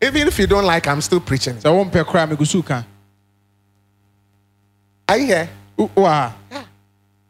[0.00, 1.54] Even if you don't like, I'm still preaching.
[1.56, 2.84] sɛ wɔmpɛ koraa megu so ka
[5.12, 5.48] Are you here?
[5.76, 6.64] Wo- wɔ ha Yeah.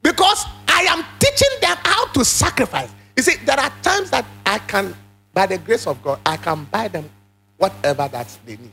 [0.03, 2.91] Because I am teaching them how to sacrifice.
[3.17, 4.95] You see, there are times that I can,
[5.35, 7.11] by the grace of God, I can buy them
[7.59, 8.73] whatever that they need.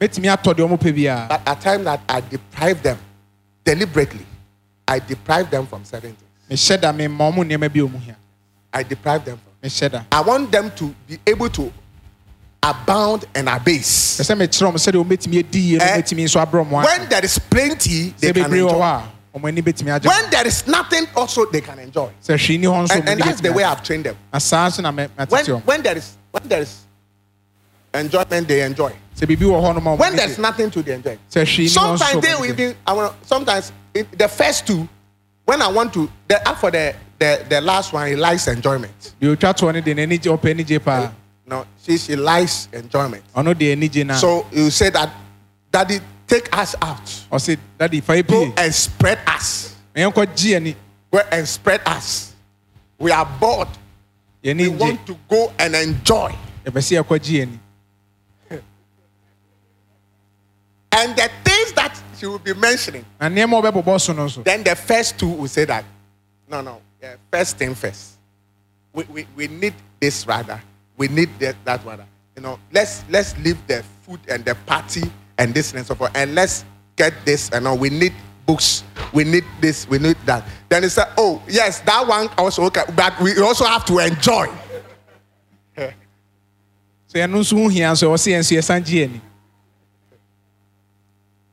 [0.00, 2.98] mɛtumi atɔ deɛ ɔmo pɛ biara But at times that I deprive them
[3.64, 4.26] deliberately,
[4.86, 6.14] I deprive them from certain
[6.48, 6.70] things.
[6.70, 8.16] mehyɛ da memma ɔmo nneɛma bi a ɔmo hia
[8.72, 10.04] I deprive them from.
[10.12, 11.72] I want them to be able to
[12.64, 14.18] abound and abase.
[14.18, 16.98] pɛ sɛ mekyerɛ ɔmo sɛdeɛ ɔmbɛtumi adi yie na Eh, ɔmbɛtumi nso abrɛ ɔmo ase
[16.98, 18.78] When there is plenty, they sɛ can bebree wɔ enjoy.
[18.80, 19.02] hɔ
[19.34, 22.08] a ɔmo ani bɛtumi agye When there is nothing, also they can enjoy.
[22.26, 23.82] sɛ hwee ni hɔ nso And, ɔmo and ani that's the bɛtumi way agye I've
[23.82, 24.16] trained them.
[24.32, 26.74] na saa nso na mɛ- When, matete ɔmo when there is when there is
[27.92, 28.92] enjoyment, they enjoy.
[29.18, 31.18] sɛ biribi wɔ hɔ nom ɔmo When there's gye nothing to the enjoy.
[31.30, 32.62] sɛ hwee ni hɔ nso Sometimes ɔmo they ani will gye.
[32.64, 32.76] even.
[32.86, 34.88] I want sometimes it, the first two,
[35.44, 39.12] when I want to, the for the the the last one, he likes enjoyment.
[39.20, 41.10] deɛ otwa toɔ no deɛ n'ani gye ɔpɛ ani gye paa
[41.46, 43.22] No, she she likes enjoyment.
[43.34, 45.10] ɔno deɛ ani gye na So you say that,
[45.70, 50.76] Daddy, take us out, ɔse dadi fa go and spread us, ɛyɛnkɔ gye ani
[51.10, 52.32] go and spread us.
[52.98, 53.68] We are bored.
[54.42, 56.34] We want to go and enjoy.
[56.64, 57.60] yɛpɛ sɛ yɛkɔ gye ani
[60.96, 64.44] And the things that she will be mentioning, na nneɛma a ɔbɛbobɔ so no nso
[64.44, 65.84] then the first two will say that,
[66.48, 66.80] no, no,
[67.30, 68.12] first thing first.
[68.92, 70.60] We, we, we need this rather.
[70.96, 72.06] We need that, that rather.
[72.36, 75.02] You know, let's let's leave the food and the party
[75.38, 76.64] and this and so forth, and let's
[76.96, 77.78] get this and all.
[77.78, 78.12] We need
[78.46, 78.84] books.
[79.12, 79.88] We need this.
[79.88, 80.44] We need that.
[80.68, 84.46] Then he said, oh yes, that one also okay, but we also have to enjoy.
[87.14, 89.20] nso ho hia nso ɔse yɛn nso yɛsan gye ani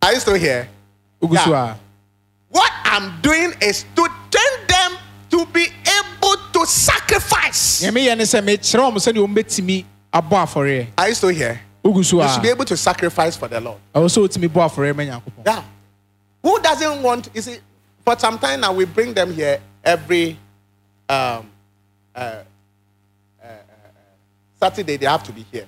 [0.01, 0.67] Are you still here?
[1.21, 1.75] Yeah.
[2.49, 4.97] What I'm doing is to train them
[5.29, 6.10] to be able
[6.53, 7.81] to sacrifice.
[7.81, 11.61] nea meyɛ ne sɛ mekyerɛ ɔmo sɛdeɛ ɔmbɛtumi abɔ afɔreɛ Are you still here?
[11.83, 13.77] You should be able to sacrifice for the Lord.
[13.93, 15.63] ɛwɔ sɛ ɔtumi bɔ afɔreɛ ma nyankopɔn Yeah.
[16.43, 17.57] Who doesn't want, you see,
[18.03, 20.37] for some time now, we bring them here every
[21.07, 21.49] um,
[22.15, 22.43] uh, uh,
[23.43, 23.47] uh,
[24.59, 25.67] Saturday, they have to be here.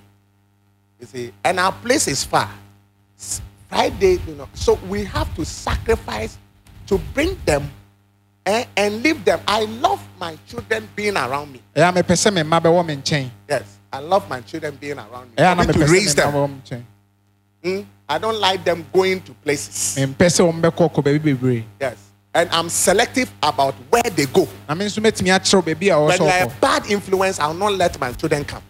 [1.00, 2.50] You see, and our place is far.
[3.70, 6.38] Friday, you know, so we have to sacrifice
[6.88, 7.72] to bring them
[8.46, 9.40] eh, and leave them.
[9.48, 11.62] I love my children being around me.
[13.50, 15.34] Yes, I love my children being around me.
[15.52, 16.34] I need to raise them.
[17.64, 17.86] Mm?
[18.10, 19.98] I don't like them going to places.
[21.80, 21.96] Yes.
[22.36, 24.48] And I'm selective about where they go.
[26.08, 28.62] When they're a bad influence, I'll not let my children come.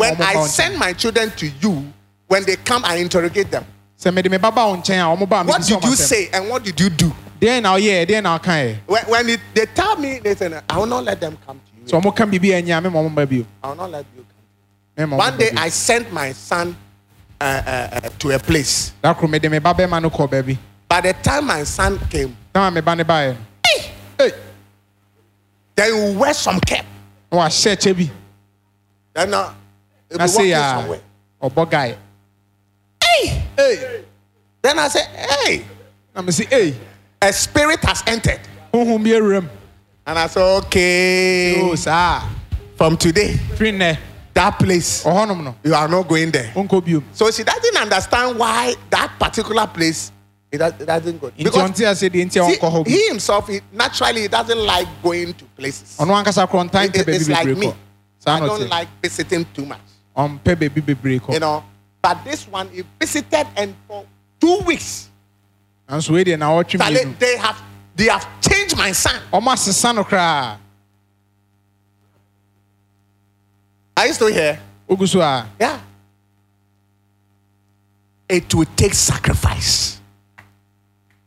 [0.00, 1.84] When I send my children to you,
[2.28, 3.64] when they come, I interrogate them
[3.98, 6.28] sɛ mede me ba ba wɔn nkyɛn a wɔn ba a What did you say
[6.32, 7.12] and what did you do?
[7.40, 10.50] deɛn na ɔyɛ deɛn na ɔka yɛ When, when it, they tell me, they say,
[10.68, 11.86] I will not let them come to you.
[11.86, 14.06] sɛ wɔn ka biribi a ɛnyɛ me ma wɔn ba bio I will not let
[14.16, 14.24] you
[14.96, 15.10] come.
[15.10, 16.76] One day ba I sent my son
[17.40, 18.92] uh, uh, uh, to a place.
[19.02, 22.36] da koro mede me ba bɛrima no kɔ baabi By the time my son came,
[22.54, 23.38] na ma me ba ne baeɛ no
[24.24, 24.30] Ei,
[25.74, 26.84] then he will wear some cap.
[27.32, 28.10] na wahyɛ kyɛ bi
[29.14, 29.52] Then uh,
[30.12, 31.00] na be se walking a somewhere.
[31.42, 31.96] ɔbɔ guy
[33.56, 34.04] Hey.
[34.62, 35.64] Then I say, Hey.
[36.14, 36.74] Let me see, Hey.
[37.22, 38.40] A spirit has entered.
[40.06, 41.60] And I said, Okay.
[41.60, 42.22] Oh, sir.
[42.76, 43.38] From today.
[44.34, 45.06] That place.
[45.06, 46.52] oh no, no, You are not going there.
[46.54, 46.82] Uncle
[47.12, 50.12] So she doesn't understand why that particular place
[50.52, 51.30] it, it doesn't go.
[51.36, 51.84] Because see,
[52.86, 55.96] he himself, he, naturally, he doesn't like going to places.
[56.94, 57.72] It, it, it's like me.
[58.26, 59.80] I don't like visiting too much.
[61.34, 61.64] You know,
[62.02, 64.04] But this one, he visited and for
[64.40, 65.08] two weeks,
[65.88, 67.62] nanso wei deɛ na ɔtwe Sale, mmienu they have
[67.96, 69.20] they have changed my son.
[69.32, 70.58] ɔmo asesa no koraa
[73.96, 74.60] Are you still here?
[75.06, 75.18] so
[75.58, 75.80] Yeah.
[78.28, 80.00] It will take sacrifice.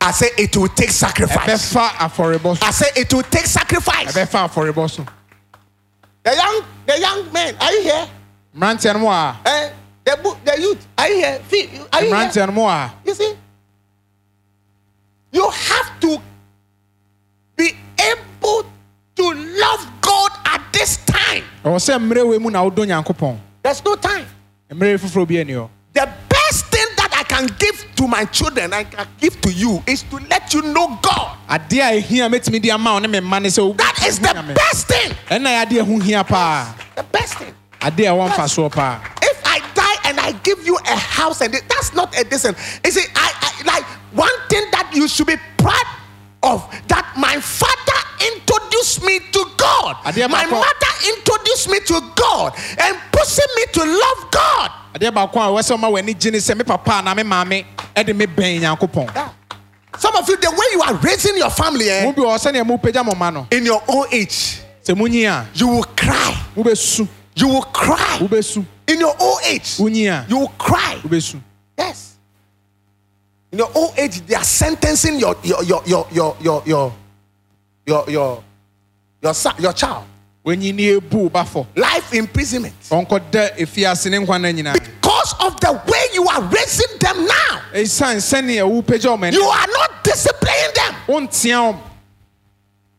[0.00, 1.62] I say it will take sacrifice.
[1.62, 4.12] so I say it will take sacrifice.
[4.14, 5.06] so
[6.22, 8.08] The young, the young men, are you here?
[8.56, 9.08] mmeranteɛ no mu
[9.46, 9.70] Eh,
[10.10, 10.86] The book, the youth.
[10.98, 11.40] Are you here?
[11.48, 12.32] See, are you here?
[13.06, 13.36] You see,
[15.32, 16.20] you have to
[17.56, 18.64] be able
[19.14, 21.44] to love God at this time.
[23.62, 24.26] There's no time.
[25.92, 29.80] The best thing that I can give to my children, I can give to you,
[29.86, 31.36] is to let you know God.
[33.74, 35.14] That is the best thing.
[36.96, 37.54] The best thing.
[40.30, 42.56] I die and I give you a house and that's not a decent.
[42.84, 45.86] You see, I, I like one thing that you should be proud
[46.42, 48.00] of that my father
[48.34, 49.96] introduced me to God.
[50.04, 54.70] My mother introduced me to God and pushing me to love God.
[54.94, 57.64] adeɛ baako a ɛwɔ sɛ ɔma w'ani gye ne sɛ me papa na me maame
[57.94, 59.30] ɛde me bɛn nyankopɔn.
[59.98, 62.64] Some of you, the way you are raising your family eh, mo bi wɔ sɛnea
[62.66, 66.36] mopagya mo ma no in your old age, sɛ monyi a you will cry.
[66.56, 67.06] wobɛsu
[67.36, 69.78] You will cry wobɛsu in your old age.
[69.78, 71.00] You will cry.
[71.78, 72.18] Yes.
[73.52, 76.92] In your old age, they are sentencing your your your your your your your
[77.86, 78.44] your your
[79.22, 80.04] your, your child
[80.44, 85.34] wɔnyi ne ɛbu wo ba fɔ life imprisonment ɔnkɔda efiase ne nkwa no nyinaa because
[85.40, 87.60] of the way you are raising them now.
[87.74, 91.80] ɛsiane sɛnea wopagya ɔma You are not disciplining them.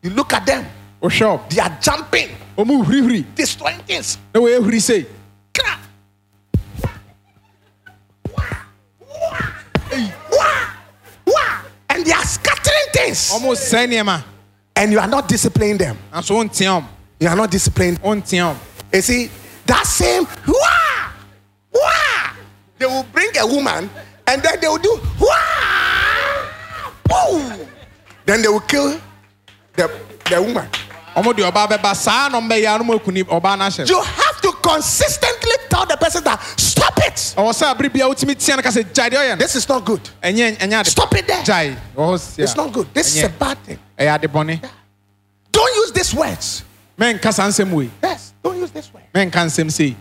[0.02, 0.66] You look at them;
[1.48, 2.28] they are jumping,
[3.34, 4.18] destroying things.
[14.76, 15.96] And you are not disciplining them.
[17.20, 18.56] You are not disciplining ɔm
[18.92, 19.30] You see,
[19.66, 21.12] that same wah,
[21.72, 22.30] wah,
[22.78, 23.88] they will bring a woman
[24.26, 27.66] and then they will do wah, boom.
[28.26, 29.00] Then they will kill
[29.74, 29.90] the,
[30.30, 30.68] the woman.
[33.88, 37.34] You have to consistently tell the person that stop it.
[37.36, 39.68] ɔwɔ sɛ abere bia wotumi tea no ka sɛ gyae deɛ ɔyɛ no This is
[39.68, 40.00] not good.
[40.86, 41.44] Stop it there.
[41.44, 42.92] sia It's not good.
[42.94, 43.78] This is a bad thing.
[43.98, 44.70] ɛyɛ ade bɔne
[45.52, 46.64] Don't use these words.
[46.98, 49.04] mɛnka saa nsɛm wei Yes, don't use this word.
[49.14, 49.96] nsɛm sei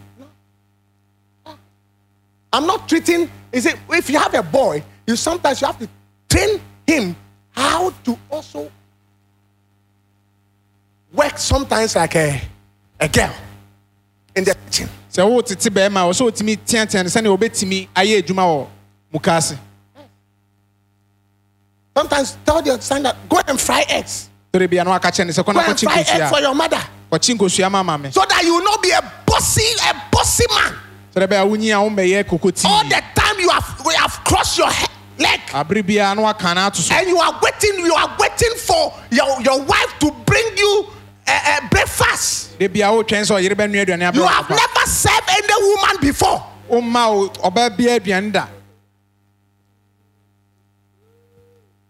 [2.53, 3.30] I'm not treating.
[3.51, 5.88] Is it if you have a boy, you sometimes you have to
[6.30, 7.16] train him
[7.51, 8.70] how to also
[11.14, 12.41] work sometimes like a,
[12.99, 13.34] a girl
[14.36, 14.89] in the kitchen.
[15.12, 18.68] Sɛ wotete bɛrima a wɔ sɛ wotumi teatea no sɛnea wɔbɛtumi ayɛ adwuma wɔ
[19.12, 19.55] muka ase.
[21.95, 24.30] Sometimes tell your son that go and fry eggs.
[24.53, 26.82] tore bia na waka kyɛ ne sɛ kɔna kɔkye eggs for nkosua your mother.
[27.12, 30.45] Kɔkye nkosua ma ma me so that you will not be a bossy, a bossy
[30.49, 30.76] man.
[31.14, 34.70] sɛdɛ bɛyɛ wonyi a wommɛyɛ kokoti All the time you have we have crossed your
[35.20, 35.41] leg.
[35.53, 36.95] Na no ato so.
[36.95, 40.88] And you are waiting, you are waiting for your, your wife to bring you
[41.28, 42.51] uh, breakfast.
[44.15, 46.43] You have never served any woman before.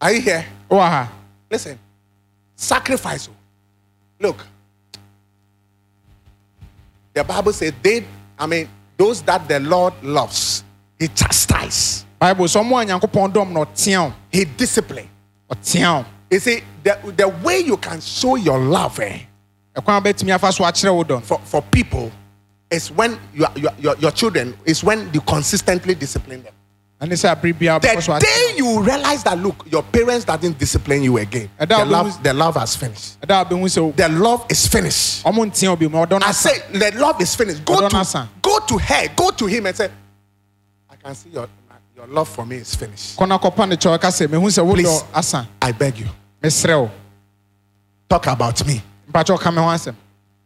[0.01, 0.45] Are you here?
[0.69, 1.07] Wow.
[1.49, 1.77] Listen,
[2.55, 3.29] sacrifice.
[4.19, 4.45] Look,
[7.13, 8.05] the Bible says, "They,
[8.39, 10.63] I mean, those that the Lord loves,
[10.97, 12.87] He chastises." Bible, someone
[14.31, 15.09] He discipline.
[16.31, 16.37] Nyankopɔn dɔm He disciplined.
[16.37, 19.19] You see, the, the way you can show your love eh,
[19.75, 22.11] wo ɛkwan bɛtumi afa so akyerɛ wo dɔ no for, for people
[22.69, 26.53] is when your, your, your, your children is when you consistently discipline them.
[27.01, 30.57] ɛne sɛ abere biara wobɛkɔ so The day you realize that look, your parents doesn't
[30.57, 33.19] discipline you again, And the love, the love has finished.
[33.21, 35.23] ɛda a wobɛhu sɛ The love is finished.
[35.25, 37.63] ɔmo nteɛ wo bi mu ɔdɔ no I say the love is finished.
[37.65, 39.89] Go to go to her, go to him and say,
[40.89, 41.47] I can see your
[42.01, 43.15] your love for me is finished.
[43.17, 45.43] kɔna kɔpa ne kyɛw ka sɛ mehu sɛ Please.
[45.61, 46.07] I beg you,
[46.41, 46.91] mesrɛ wo
[48.09, 48.81] talk about me.
[49.11, 49.95] mpakyɛ ɔka me ho asɛm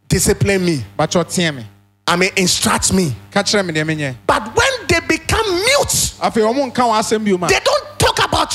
[0.08, 0.86] Discipline me.
[0.98, 1.66] mpakyɛ ɔteɛ me
[2.08, 3.16] I mean, instruct me.
[3.32, 7.26] ka kyerɛ me deɛ menyɛ But when they become mute, afei ɔmo nka wɔ asɛm
[7.26, 8.54] bio ma they don't talk about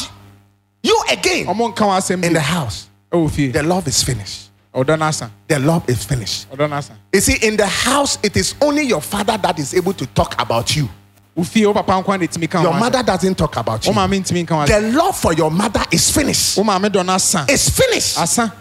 [0.82, 2.86] you again ɔmo nka wɔ asɛm in the house.
[3.11, 4.51] The love is finished.
[4.72, 6.49] ɔdɔ no asa The love is finished.
[6.53, 9.74] ɔdɔ no asa You see, in the house, it is only your father that is
[9.74, 10.88] able to talk about you.
[11.41, 13.93] Wo fie wo papa nkwa na ɛtumi ka Your mother doesn't talk about you.
[13.93, 16.57] maame ntumi nka wo asɛm The love for your mother is finished.
[16.59, 18.18] wo maame dɔ no asa It's finished.
[18.18, 18.53] asa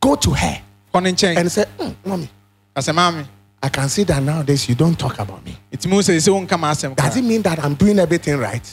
[0.00, 0.58] Go to her
[0.94, 2.28] kɔ ne nkyɛn and say, "Mm, Mommy,
[2.74, 3.26] asɛ maame
[3.64, 5.56] I can see that nowadays you don't talk about me.
[6.18, 8.64] sɛ wonka ma asɛm Does it mean that I'm doing everything right?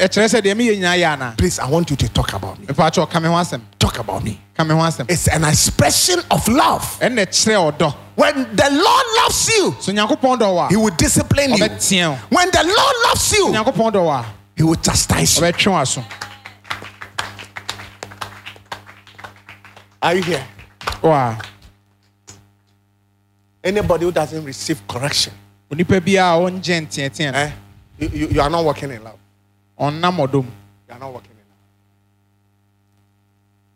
[0.00, 2.66] Ɛkyerɛ sɛ deɛ meyɛ nyinaa yɛ anaa Please, I want you to talk about me.
[2.66, 4.40] mepakyɛ ɔka me ho asɛm Talk about me.
[4.56, 6.82] ka me ho asɛm It's an expression of love.
[7.00, 11.50] ɛnna ɛkyerɛ ɔdɔ When the Lord loves you, so nyankopɔn dɔ wɔ He will discipline
[11.50, 11.58] you.
[12.30, 14.26] When the Lord loves you, nyankopɔn dɔ wɔ a
[14.56, 15.42] He will chastise you.
[15.42, 16.04] ɔbɛtwe wo aso
[20.02, 20.46] Are you here?
[21.02, 21.38] Wow.
[23.62, 25.32] Anybody who doesn't receive correction,
[25.70, 27.50] onipa biara a ɔngye nteɛteɛ no eh,
[27.98, 29.16] you, you, you are not working in love.
[29.78, 30.50] Ɔnnam ɔdɔ mu
[30.88, 31.44] You are not walking in.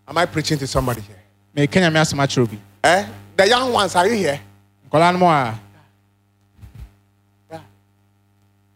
[0.09, 1.17] Am I preaching to somebody here?
[1.57, 3.07] meka nyame asɛm akyerɛ obi Eh?
[3.37, 4.41] The young ones, are you here?
[4.93, 5.59] mu a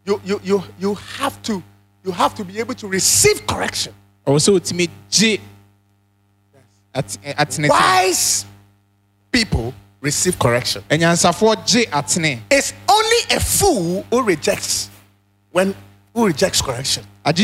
[0.05, 1.63] You, you, you, you have to
[2.05, 3.95] you have to be able to receive correction.
[4.27, 5.39] ɔwɔ sɛ ɔtumi gye
[6.95, 8.45] ate- atenetene Wise
[9.31, 10.83] people receive correction.
[10.91, 14.91] anyansafoɔ gye atene It's only a fool who rejects
[15.53, 15.73] when
[16.15, 17.05] who rejects correction.
[17.25, 17.41] It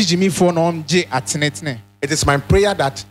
[2.11, 3.05] is my prayer that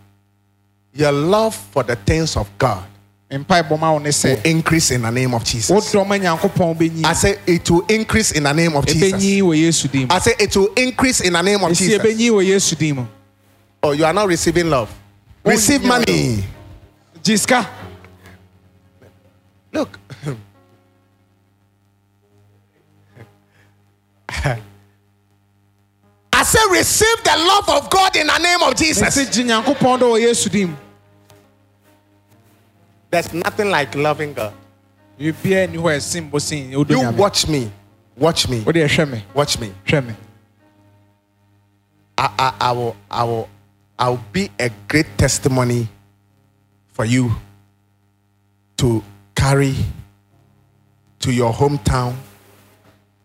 [0.94, 2.84] your love for the things of God
[3.30, 5.70] mpaebɔ ma wo ne will increase in the name of Jesus.
[5.70, 9.12] wodɔ ma nyankopɔn I say it will increase in the name of Jesus.
[9.12, 11.98] ɛbɛnyi wɔ yesu din mu I say it will increase in the name of Jesus.
[11.98, 13.06] ɛbɛnyi wɔ yesu din mu
[13.80, 14.92] Oh, you are not receiving love.
[15.44, 16.44] Receive money.
[17.22, 17.64] Jiska.
[19.72, 19.98] Look.
[26.48, 29.14] I say receive the love of God in the name of Jesus.
[29.16, 30.76] gye nyankopɔn dɔ wɔ yesu din mu
[33.10, 34.54] There's nothing like loving God.
[35.20, 37.70] biribiaa nni hɔ a ɛsen bɔ sen wodɔ You watch me.
[38.16, 38.60] Watch me.
[38.62, 39.72] wode ɛhwɛ me Watch me
[42.16, 43.48] I, I, I will I will
[43.98, 45.86] I will be a great testimony
[46.88, 47.30] for you
[48.78, 49.74] to carry
[51.20, 52.14] to your hometown,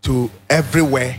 [0.01, 1.15] to everywhere.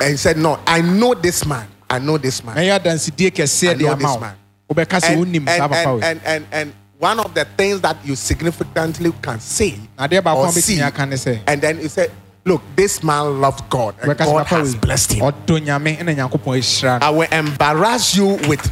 [0.00, 1.68] And he said, No, I know this man.
[1.88, 2.58] I know this man.
[2.58, 4.36] I know this man.
[4.68, 10.06] And, and, and, and, and, one of the things that you significantly can say na
[10.06, 12.08] adeɛ baako or see, bɛtumi aka ne sɛ and then you say,
[12.44, 15.24] Look, this man loved God and God has blessed him.
[15.24, 18.62] ɔdɔ nyame ɛna nyankopɔn ahyira no I will embarrass you with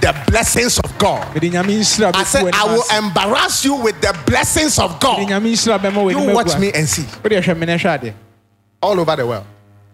[0.00, 1.34] the blessings of God.
[1.34, 5.18] mede nyame nhyira I said, I will embarrass you with the blessings of God.
[5.18, 7.06] nyame nhyira bɛma You watch me and see.
[7.24, 8.14] wode ɛhwɛ me ne
[8.80, 9.46] All over the world.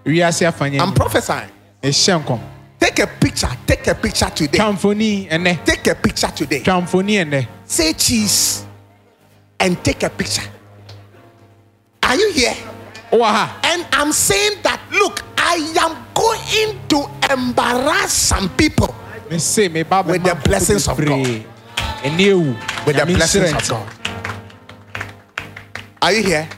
[0.04, 1.50] I'm prophesying.
[1.82, 3.48] Take a picture.
[3.66, 4.58] Take a picture today.
[4.58, 6.62] twa mfoni ɛnɛ Take a picture today.
[6.62, 8.64] twa mfoni ɛnɛ Say cheese
[9.60, 10.48] and take a picture.
[12.02, 12.54] Are you here?
[13.12, 18.94] And I'm saying that, look, I am going to embarrass some people
[19.30, 21.44] me se meba With the blessings of ewu
[22.86, 23.68] with the blessings of.
[23.68, 23.88] God.
[26.00, 26.48] Are you here?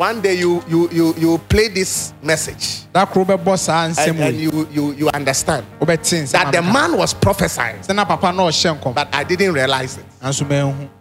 [0.00, 2.88] One day you you you you play this message.
[2.90, 7.12] Da koro bɛbɔ saa nsɛm and, and you you you understand that the man was
[7.12, 10.06] prophesying, sɛ papa na ɔhyɛ nkɔm but I didn't realize it.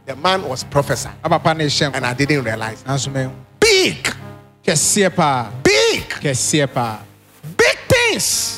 [0.05, 1.15] The man was prophesying.
[1.23, 2.87] Na papa na ɛhyɛ and I didn't realize it.
[3.61, 4.13] Big,
[5.63, 6.03] big,
[7.55, 8.57] big things!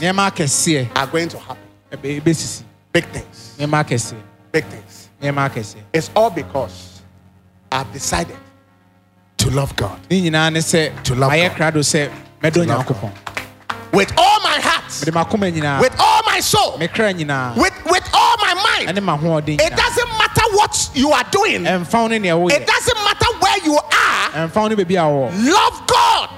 [0.96, 1.62] Are going to happen.
[2.92, 3.56] Big things,
[4.52, 5.10] big things.
[5.22, 7.04] nneɛma akɛseɛ It's all because
[7.72, 8.38] I've decided
[9.42, 10.00] to love God.
[10.10, 11.52] Ne nyinaa ne sɛ To love God.
[12.44, 13.12] mɛdɔ love nyankopɔn
[13.94, 15.82] with all my heart, mede makoma nyinaa.
[15.82, 17.56] With all my soul, me kra nyinaa.
[17.58, 18.98] With with all my mind.
[18.98, 21.64] It doesn't matter what you are doing.
[21.66, 24.48] ɛmfa wo ne nea It doesn't matter where you are.
[24.48, 26.30] ɛmfa wo ne baabi a wɔwɔ Love God.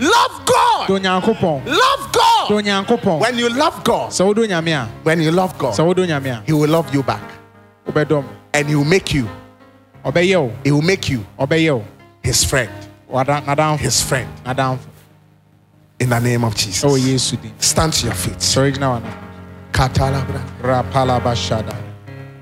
[0.00, 0.88] Love God.
[0.90, 2.50] Love God,
[3.20, 4.88] when you love God, sɛ wodɔ nyame a.
[5.02, 6.42] When you love God, wodɔ nyame a.
[6.46, 7.22] He will love you back.
[8.54, 9.28] And He will make you,
[10.64, 11.26] He will make you
[12.26, 12.70] His friend.
[13.08, 14.28] Nadamfo His friend.
[14.44, 14.84] nadamfo
[16.00, 16.84] In the name of Jesus.
[16.84, 18.38] Oh, yesu din Stand to your feet.
[18.38, 19.12] sɔre gyina wana
[19.72, 20.42] Katalabra.
[20.60, 21.74] rapalabashada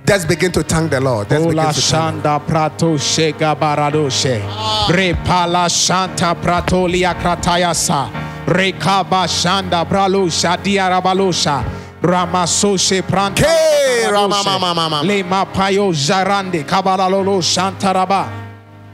[0.06, 1.28] Just begin to thank the Lord.
[1.28, 4.40] Just begin Ola to thank shanda prato shega baradoshe.
[4.88, 8.10] Repala shanta pratolia kratayasa.
[8.46, 11.64] Rekaba shanda bralusha diarabalosha.
[12.02, 13.36] Ramasoshe pranta.
[13.44, 15.02] Ke ramamamamama.
[15.02, 18.43] Lema payo jarande kabalalo shantaraba.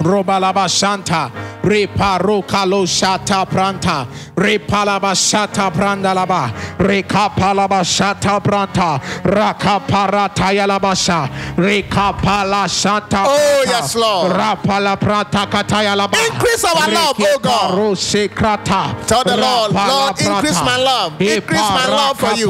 [0.01, 1.60] Robalaba shanta.
[1.63, 4.07] Reparo kalo shata pranta.
[4.35, 6.51] Repalaba shata prandalaba.
[6.79, 8.99] Rekapalaba shata pranta.
[9.23, 11.29] Rakaparata yalabasha.
[11.57, 13.25] Rekapala shanta.
[13.27, 14.33] Oh, yes, Lord.
[14.33, 16.15] Rapala pranta katayalaba.
[16.33, 17.71] Increase our love, oh God.
[17.97, 19.07] Shekrata.
[19.07, 21.21] Tell the Lord, Lord, increase my love.
[21.21, 22.49] Increase my love for you.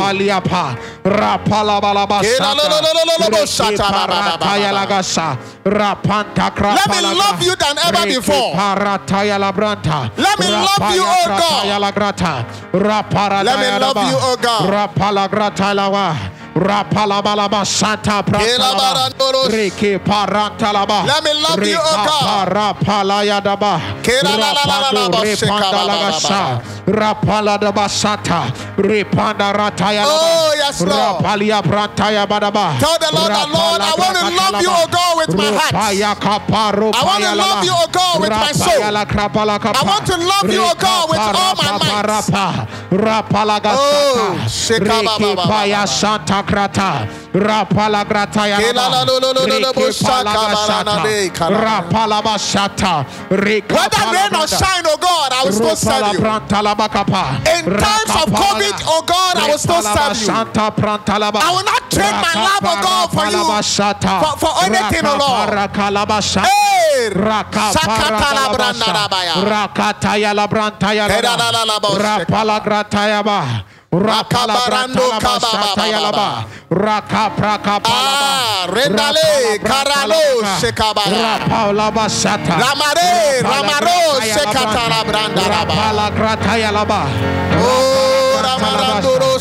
[1.03, 2.71] Rapalabalaba shata
[6.61, 8.55] Let me love you than ever before.
[10.17, 11.67] Let me love you, oh God.
[13.45, 14.61] Let me love you, oh God.
[15.75, 16.15] Lawa
[16.55, 19.49] Rapalabalaba Santa barandoros.
[19.53, 22.49] Reke Parantalaba Let me love you, oh God.
[22.49, 28.51] Rapalayadaba Kela la la la la la ba ba ba ba Repandalagasa Rapala da basata,
[28.77, 31.23] Repanda rataya Oh, yes, Lord.
[31.23, 32.79] Rapalia brantaya badaba.
[32.81, 35.75] Tell the Lord that, Lord, I want to love you, oh God, with my heart.
[35.75, 38.83] I want to love you, oh God, with my soul.
[38.83, 42.67] I want to love you, oh God, with all my might.
[42.91, 44.49] Rapala Oh, gasata.
[44.51, 47.07] sheka ba ba ba ba Paya santa krata.
[47.33, 51.59] Rapala grata ya Kela la lo lo lo lo lo bo shaka barana de kala.
[53.71, 56.19] Whether rain or shine, oh God, I will still serve you.
[56.21, 60.31] In times of COVID, oh God, I will still serve you.
[60.31, 63.45] I will not trade my love, oh God, for you,
[64.21, 65.51] for, for anything, oh Lord.
[66.45, 69.35] Hey, Shakata la branda la baya.
[69.35, 71.07] Rakataya la brantaya
[73.91, 76.17] Rakabarando brantala ba kaba ba shataya ba la ba.
[76.17, 76.47] ba.
[76.71, 77.59] Rakapra
[77.91, 81.11] Ah, rendale, karalo, shekabara.
[81.11, 82.55] Rapala ba shata.
[82.55, 85.03] Ramare, ramaro, grataya la shekata la
[85.51, 85.75] la ba.
[85.75, 87.01] Rapala grataya la.
[87.59, 89.40] Oh, ramarandoro,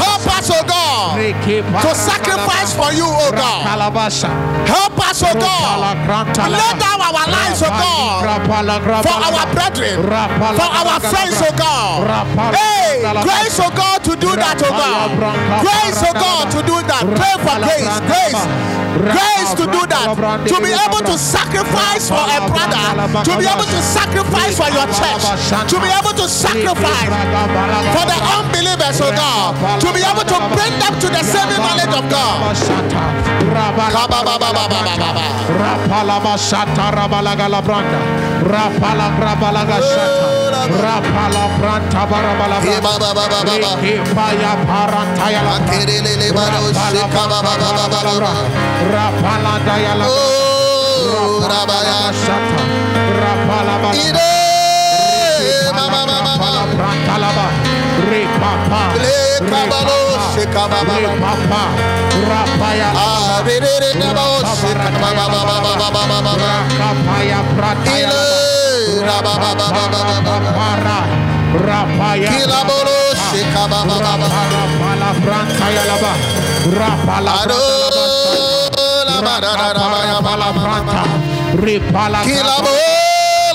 [0.00, 1.16] Help us, oh God,
[1.82, 3.62] to sacrifice for you, oh God.
[4.66, 5.76] Help us, oh God,
[6.34, 8.22] to lay down our lives, oh God,
[9.04, 9.96] for our brethren,
[10.56, 11.96] for our friends, oh God.
[12.56, 15.08] Hey, grace, oh God, to do that, oh God.
[15.64, 17.02] Grace, oh God, to do that.
[17.20, 18.42] Pray for grace, grace,
[19.12, 20.06] grace to do that.
[20.48, 22.86] To be able to sacrifice for a brother,
[23.24, 25.24] to be able to sacrifice for your church,
[25.66, 27.10] to be able to sacrifice
[27.94, 31.94] for the unbelievers, oh God, to be able to bring them to the saving knowledge
[31.94, 32.54] of God.
[53.66, 54.35] Rapala
[71.66, 72.96] rapaya, Kilabolo
[73.32, 74.28] shekababababa.
[74.46, 76.12] rapala, brantaya laba,
[76.78, 77.32] rapala,
[79.16, 81.02] rapala, mama.
[81.62, 82.72] ripala, Kilabo,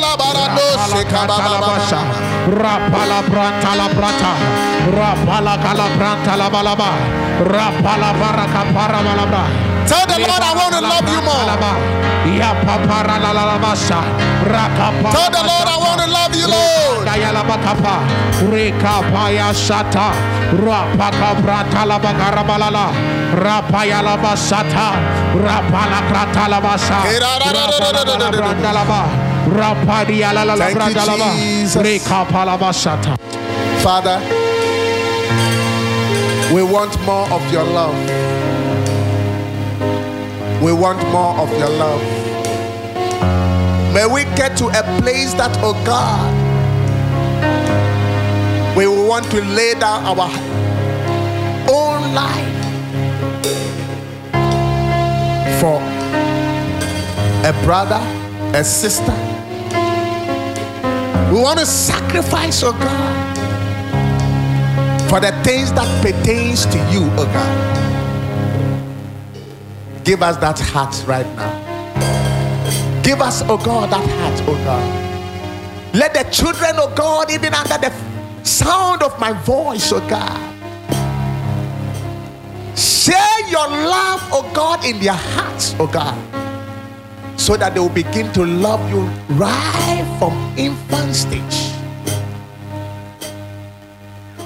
[0.02, 2.31] labarado shekababababa.
[2.47, 4.31] Rapala, branta la branta,
[4.97, 6.89] rapala, kala, branta la balaba,
[7.43, 9.72] rapala, baraka, para, balabra.
[9.88, 12.01] Tell the Lord I want to love you more.
[12.38, 13.99] Ya papara la la la basha.
[14.45, 15.09] Rakapa.
[15.11, 17.07] Tell the Lord I want to love you, Lord.
[17.07, 18.05] Dayala bakapa.
[18.45, 20.13] Rekapa ya shata.
[20.53, 22.93] Rapaka brata la bagara balala.
[23.34, 24.95] Rapaya la basata.
[25.35, 27.01] Rapala krata la basa.
[27.09, 29.31] Rapala la branda la ba.
[30.57, 31.32] Thank you, branda la ba.
[31.36, 31.82] Jesus.
[31.82, 33.18] Rekapa la basata.
[33.82, 34.19] Father,
[36.53, 37.95] we want more of your love.
[40.61, 42.02] We want more of your love.
[43.94, 46.32] May we get to a place that, oh God,
[48.78, 50.30] we will want to lay down our
[51.69, 52.48] own life
[55.60, 55.82] for
[57.44, 57.99] a brother,
[58.57, 59.14] a sister,
[61.32, 63.38] We want to sacrifice, oh God,
[65.10, 67.72] for the things that pertains to you, oh God.
[70.03, 73.02] Give us that heart right now.
[73.02, 75.95] Give us, oh God, that heart, oh God.
[75.95, 77.94] Let the children, oh God, even under the
[78.44, 80.38] sound of my voice, oh God,
[82.78, 86.18] share your love, oh God, in their hearts, oh God,
[87.41, 89.01] so that they will begin to love you
[89.34, 91.73] right from infant stage.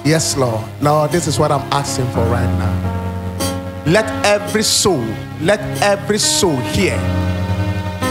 [0.02, 0.64] Yes, Lord.
[0.80, 3.84] Lord, this is what I'm asking for right now.
[3.84, 5.04] Let every soul,
[5.42, 6.98] let every soul here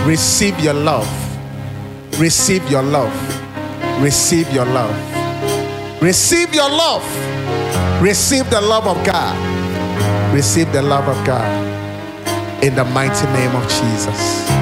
[0.05, 1.09] receive your love.
[2.19, 3.11] Receive your love.
[4.03, 4.93] Receive your love.
[5.99, 7.03] Receive your love.
[8.03, 9.35] Receive the love of God.
[10.31, 11.49] Receive the love of God.
[12.63, 14.54] In the mighty name of Jesus.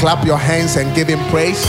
[0.00, 1.62] Clap your hands and give him praise.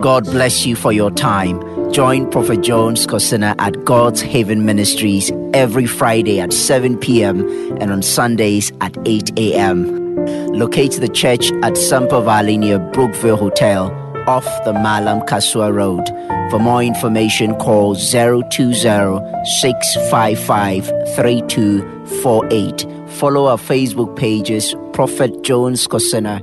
[0.00, 1.60] God bless you for your time.
[1.92, 7.42] Join Prophet Jones Cosina at God's Haven Ministries every Friday at 7 p.m.
[7.82, 10.16] and on Sundays at 8 a.m.
[10.54, 13.92] Locate the church at Sampa Valley near Brookville Hotel
[14.26, 16.08] off the Mallam Kasoa Road.
[16.50, 23.01] For more information, call 020 655 3248.
[23.18, 26.42] Follow our Facebook pages, Prophet Jones Cosina